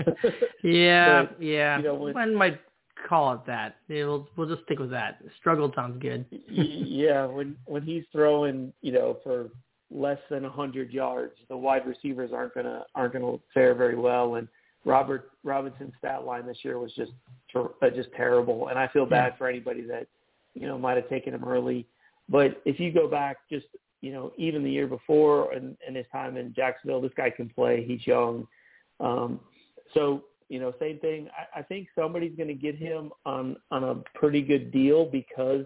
[0.62, 1.78] yeah, but, yeah.
[1.78, 2.60] You know, when, One might
[3.08, 3.76] call it that.
[3.88, 5.18] We'll we'll just stick with that.
[5.38, 6.24] Struggle sounds good.
[6.48, 9.48] yeah, when when he's throwing, you know, for
[9.90, 14.36] less than a hundred yards, the wide receivers aren't gonna aren't gonna fare very well.
[14.36, 14.48] And
[14.84, 17.12] Robert Robinson's stat line this year was just
[17.54, 19.36] uh, just terrible, and I feel bad Yeah.
[19.38, 20.06] for anybody that
[20.54, 21.86] you know might have taken him early.
[22.28, 23.66] But if you go back just
[24.00, 27.48] you know even the year before and, and his time in Jacksonville, this guy can
[27.48, 27.84] play.
[27.84, 28.46] He's young,
[29.00, 29.40] um,
[29.94, 31.28] so you know same thing.
[31.36, 35.64] I, I think somebody's going to get him on on a pretty good deal because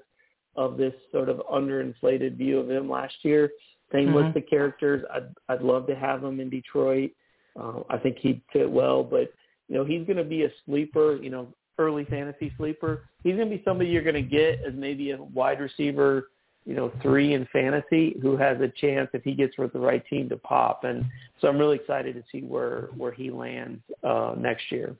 [0.54, 3.50] of this sort of underinflated view of him last year.
[3.90, 4.14] Same Mhm.
[4.14, 5.04] with the characters.
[5.12, 7.10] I'd I'd love to have him in Detroit.
[7.58, 9.32] Uh, I think he'd fit well, but
[9.68, 11.16] you know he's going to be a sleeper.
[11.16, 13.08] You know, early fantasy sleeper.
[13.24, 16.30] He's going to be somebody you're going to get as maybe a wide receiver.
[16.64, 20.02] You know, three in fantasy who has a chance if he gets with the right
[20.08, 20.84] team to pop.
[20.84, 21.04] And
[21.40, 24.96] so I'm really excited to see where where he lands uh, next year.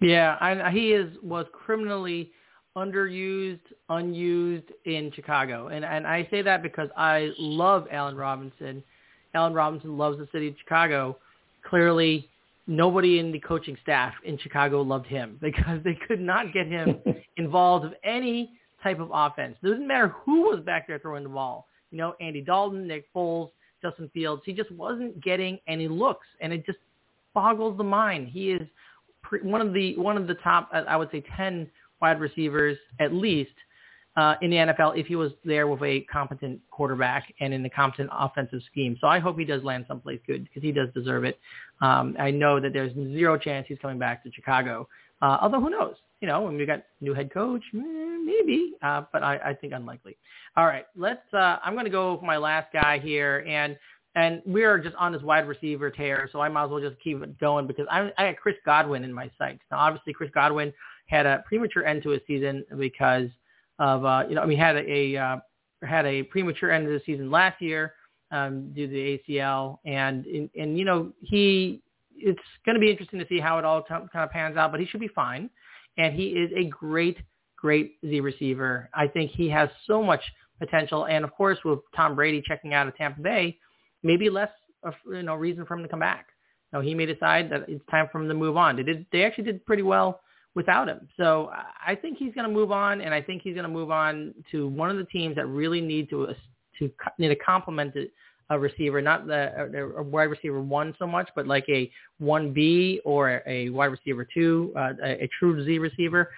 [0.00, 2.30] Yeah, I, he is was criminally
[2.76, 8.82] underused, unused in Chicago, and and I say that because I love Allen Robinson.
[9.34, 11.16] Allen Robinson loves the city of Chicago.
[11.68, 12.28] Clearly,
[12.66, 16.98] nobody in the coaching staff in Chicago loved him because they could not get him
[17.36, 18.52] involved with any
[18.84, 19.56] type of offense.
[19.62, 21.66] It doesn't matter who was back there throwing the ball.
[21.90, 23.50] You know, Andy Dalton, Nick Foles,
[23.82, 24.42] Justin Fields.
[24.46, 26.78] He just wasn't getting any looks, and it just
[27.34, 28.28] boggles the mind.
[28.28, 28.68] He is
[29.22, 31.68] pre- one of the one of the top, uh, I would say, ten
[32.00, 33.54] wide receivers at least
[34.16, 37.70] uh, in the NFL if he was there with a competent quarterback and in a
[37.70, 38.96] competent offensive scheme.
[39.00, 41.38] So I hope he does land someplace good because he does deserve it.
[41.80, 44.88] Um, I know that there's zero chance he's coming back to Chicago.
[45.24, 45.94] Uh, although who knows?
[46.20, 49.72] You know, when we got new head coach, eh, maybe, uh, but I, I think
[49.72, 50.18] unlikely.
[50.54, 51.22] All right, let's.
[51.32, 53.74] Uh, I'm going to go with my last guy here, and
[54.16, 57.00] and we are just on this wide receiver tear, so I might as well just
[57.02, 59.62] keep it going because I, I got Chris Godwin in my sights.
[59.70, 60.74] Now, obviously, Chris Godwin
[61.06, 63.28] had a premature end to his season because
[63.78, 65.36] of uh, you know, I mean, had a, a uh,
[65.82, 67.94] had a premature end to the season last year
[68.30, 71.80] um, due to the ACL, and and, and you know he
[72.16, 74.70] it's going to be interesting to see how it all t- kind of pans out,
[74.70, 75.50] but he should be fine,
[75.96, 77.18] and he is a great
[77.56, 78.90] great Z receiver.
[78.92, 80.20] I think he has so much
[80.58, 83.58] potential, and of course with Tom Brady checking out of Tampa Bay,
[84.02, 84.50] maybe less
[84.82, 86.26] of you know reason for him to come back.
[86.72, 88.76] You know, he may decide that it's time for him to move on.
[88.76, 90.20] They did they actually did pretty well
[90.54, 91.08] without him.
[91.16, 91.50] So
[91.84, 94.34] I think he's going to move on, and I think he's going to move on
[94.52, 96.34] to one of the teams that really need to
[96.78, 97.94] to need to complement
[98.50, 103.00] a receiver, not the a wide receiver one so much, but like a one B
[103.04, 106.30] or a wide receiver two, uh, a, a true Z receiver.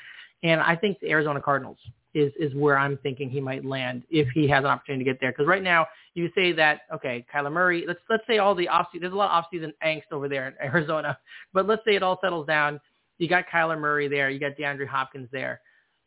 [0.42, 1.78] And I think the Arizona Cardinals
[2.14, 5.20] is is where I'm thinking he might land if he has an opportunity to get
[5.20, 5.32] there.
[5.32, 7.84] Because right now you say that okay, Kyler Murray.
[7.86, 10.48] Let's let's say all the off there's a lot of off season angst over there
[10.48, 11.18] in Arizona,
[11.52, 12.80] but let's say it all settles down.
[13.18, 14.30] You got Kyler Murray there.
[14.30, 15.60] You got DeAndre Hopkins there.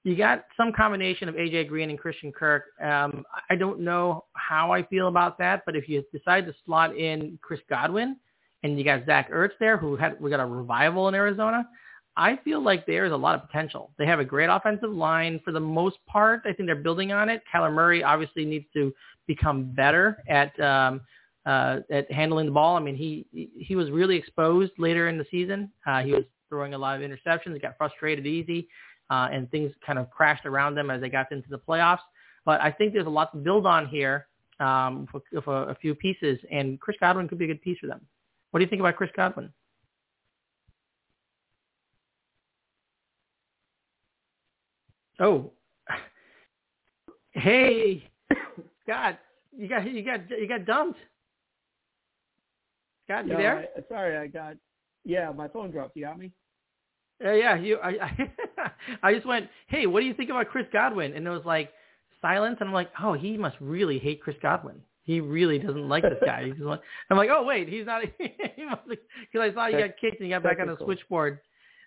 [0.03, 2.63] You got some combination of AJ Green and Christian Kirk.
[2.81, 6.95] Um, I don't know how I feel about that, but if you decide to slot
[6.95, 8.15] in Chris Godwin
[8.63, 11.67] and you got Zach Ertz there, who had we got a revival in Arizona,
[12.15, 13.91] I feel like there is a lot of potential.
[13.97, 16.41] They have a great offensive line for the most part.
[16.45, 17.41] I think they're building on it.
[17.53, 18.93] Kyler Murray obviously needs to
[19.27, 21.01] become better at um,
[21.45, 22.75] uh, at handling the ball.
[22.75, 23.25] I mean, he
[23.57, 25.71] he was really exposed later in the season.
[25.87, 27.53] Uh, he was throwing a lot of interceptions.
[27.53, 28.67] He got frustrated easy,
[29.09, 31.99] uh, and things kind of crashed around them as they got into the playoffs.
[32.45, 34.27] But I think there's a lot to build on here
[34.59, 37.87] um, for, for a few pieces, and Chris Godwin could be a good piece for
[37.87, 38.01] them.
[38.51, 39.51] What do you think about Chris Godwin?
[45.19, 45.51] Oh,
[47.31, 48.09] hey,
[48.83, 49.19] Scott,
[49.57, 50.99] you got you got you got dumped.
[53.05, 53.67] Scott, you there?
[53.75, 54.55] I, sorry, I got.
[55.03, 55.95] Yeah, my phone dropped.
[55.95, 56.31] You got me?
[57.23, 57.77] Uh, yeah, you.
[57.77, 58.31] I, I
[59.03, 61.13] I just went, hey, what do you think about Chris Godwin?
[61.13, 61.71] And it was like
[62.21, 64.81] silence, and I'm like, oh, he must really hate Chris Godwin.
[65.03, 66.45] He really doesn't like this guy.
[66.45, 68.03] He's like, I'm like, oh wait, he's not.
[68.17, 68.35] he
[69.31, 71.39] because I saw you got kicked and you got back on the switchboard.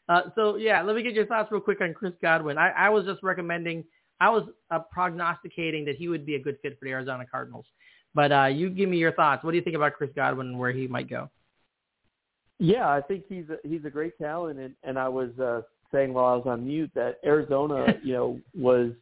[0.09, 2.59] Uh, so yeah, let me get your thoughts real quick on Chris Godwin.
[2.59, 3.85] I, I was just recommending,
[4.21, 7.67] I was uh, prognosticating that he would be a good fit for the Arizona Cardinals.
[8.15, 9.45] But uh, you give me your thoughts.
[9.45, 11.31] What do you think about Chris Godwin and where he might go?
[12.59, 15.63] Yeah, I think he's a, he's a great talent, and, and I was uh,
[15.93, 18.93] saying while I was on mute that Arizona, you know, was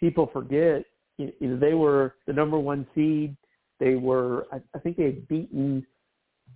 [0.00, 0.84] people forget
[1.18, 3.36] you know, they were the number one seed.
[3.80, 5.84] They were, I, I think they had beaten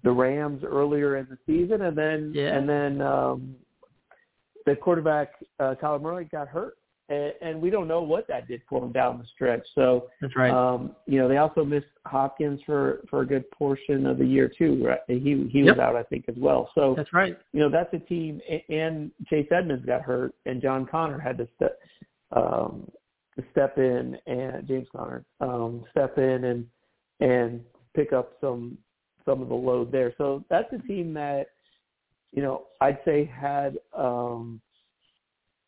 [0.04, 2.56] the Rams earlier in the season, and then yeah.
[2.56, 3.54] and then um,
[4.66, 6.74] the quarterback uh, Kyler Murray got hurt,
[7.12, 9.66] and, and we don't know what that did for them down the stretch.
[9.74, 10.52] So that's right.
[10.52, 14.50] Um, you know, they also missed Hopkins for for a good portion of the year
[14.56, 14.84] too.
[14.84, 15.00] Right?
[15.08, 16.70] He he was out, I think, as well.
[16.74, 17.38] So that's right.
[17.52, 21.48] You know, that's a team, and Chase Edmonds got hurt, and John Connor had to
[21.56, 21.78] step
[22.32, 22.90] um,
[23.52, 26.66] step in, and James Connor um, step in and
[27.20, 27.60] and
[27.94, 28.78] pick up some
[29.24, 30.14] some of the load there.
[30.18, 31.48] So that's a team that
[32.32, 34.60] you know, I'd say had um,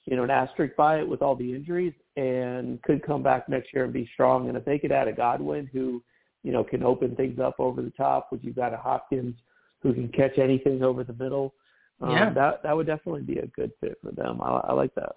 [0.05, 3.73] you know an asterisk by it with all the injuries, and could come back next
[3.73, 4.49] year and be strong.
[4.49, 6.03] And if they could add a Godwin who
[6.43, 9.37] you know can open things up over the top, with you've got a Hopkins
[9.83, 11.55] who can catch anything over the middle,
[12.01, 12.33] um, yeah.
[12.33, 14.41] that that would definitely be a good fit for them.
[14.41, 15.17] I, I like that.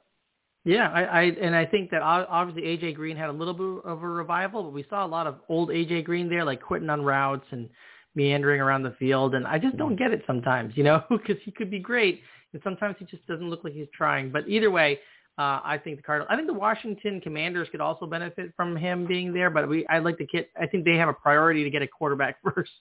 [0.67, 4.03] Yeah, I, I and I think that obviously AJ Green had a little bit of
[4.03, 7.03] a revival, but we saw a lot of old AJ Green there, like quitting on
[7.03, 7.69] routes and
[8.15, 11.51] meandering around the field, and I just don't get it sometimes, you know, because he
[11.51, 12.21] could be great,
[12.57, 14.31] and sometimes he just doesn't look like he's trying.
[14.31, 14.99] But either way,
[15.37, 19.05] uh, I think the Cardinals, I think the Washington Commanders could also benefit from him
[19.05, 21.69] being there, but we, I'd like to get, I think they have a priority to
[21.69, 22.71] get a quarterback first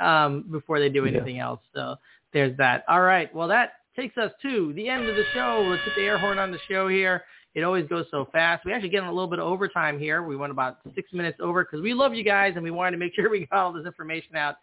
[0.00, 1.44] um, before they do anything yeah.
[1.44, 1.60] else.
[1.74, 1.96] So
[2.32, 2.84] there's that.
[2.88, 3.32] All right.
[3.34, 5.66] Well, that takes us to the end of the show.
[5.68, 7.24] Let's hit the air horn on the show here.
[7.54, 8.64] It always goes so fast.
[8.64, 10.22] We actually get a little bit of overtime here.
[10.22, 12.96] We went about six minutes over because we love you guys and we wanted to
[12.96, 14.56] make sure we got all this information out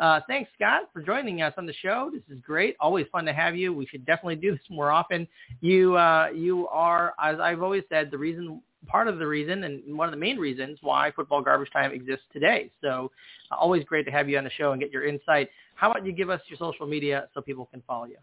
[0.00, 2.10] uh, thanks, Scott, for joining us on the show.
[2.10, 2.74] This is great.
[2.80, 3.74] Always fun to have you.
[3.74, 5.28] We should definitely do this more often.
[5.60, 9.96] You uh, you are, as I've always said, the reason, part of the reason, and
[9.96, 12.70] one of the main reasons why Football Garbage Time exists today.
[12.80, 13.12] So,
[13.52, 15.50] uh, always great to have you on the show and get your insight.
[15.74, 18.16] How about you give us your social media so people can follow you?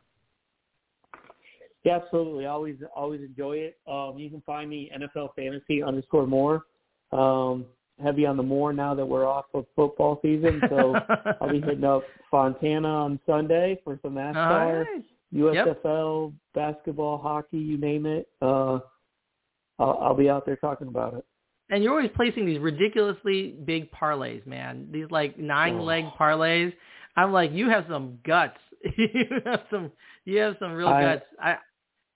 [1.84, 2.48] Yeah, absolutely.
[2.48, 3.78] Always always enjoy it.
[3.88, 6.64] Um, you can find me NFL Fantasy underscore more.
[7.12, 7.66] Um,
[8.02, 10.62] heavy on the more now that we're off of football season.
[10.70, 10.96] So
[11.42, 15.04] I'll be hitting up Fontana on Sunday for some NASCAR, right.
[15.34, 16.34] USFL, yep.
[16.54, 18.28] basketball, hockey, you name it.
[18.42, 18.80] Uh,
[19.80, 21.26] I'll, I'll be out there talking about it.
[21.70, 24.88] And you're always placing these ridiculously big parlays, man.
[24.92, 26.14] These like nine leg oh.
[26.18, 26.74] parlays.
[27.18, 28.58] I'm like, you have some guts.
[28.98, 29.92] you have some,
[30.24, 31.26] you have some real I, guts.
[31.42, 31.56] I,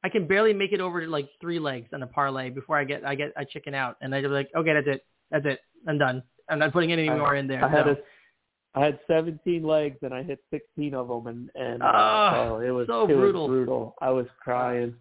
[0.04, 2.84] I can barely make it over to like three legs on a parlay before I
[2.86, 5.60] get, I get, I chicken out, and I just like, okay, that's it, that's it.
[5.88, 6.24] I'm done.
[6.50, 7.64] I'm not putting any more in there.
[7.64, 7.92] I had no.
[7.94, 12.60] a, I had 17 legs and I hit 16 of them, and and oh, oh,
[12.60, 13.48] it was so it brutal.
[13.48, 13.96] Was brutal.
[14.02, 14.96] I was crying.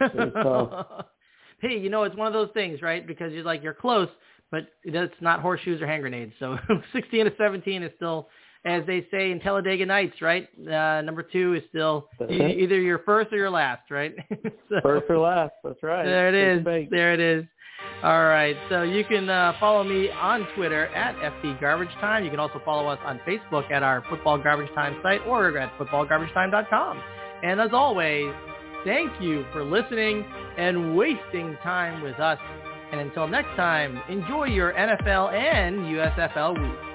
[0.00, 1.04] Was
[1.60, 3.06] hey, you know it's one of those things, right?
[3.06, 4.08] Because you're like you're close,
[4.50, 6.32] but it's not horseshoes or hand grenades.
[6.38, 6.58] So
[6.92, 8.28] 16 to 17 is still,
[8.64, 10.48] as they say in Talladega Nights, right?
[10.60, 14.14] Uh, number two is still either your first or your last, right?
[14.68, 15.52] so, first or last.
[15.64, 16.04] That's right.
[16.04, 16.88] There it is.
[16.90, 17.44] There it is.
[18.02, 18.56] All right.
[18.68, 22.24] So you can uh, follow me on Twitter at FT Garbage Time.
[22.24, 25.76] You can also follow us on Facebook at our Football Garbage Time site or at
[25.78, 27.02] footballgarbagetime.com.
[27.42, 28.32] And as always,
[28.84, 30.24] thank you for listening
[30.56, 32.38] and wasting time with us.
[32.92, 36.87] And until next time, enjoy your NFL and USFL week.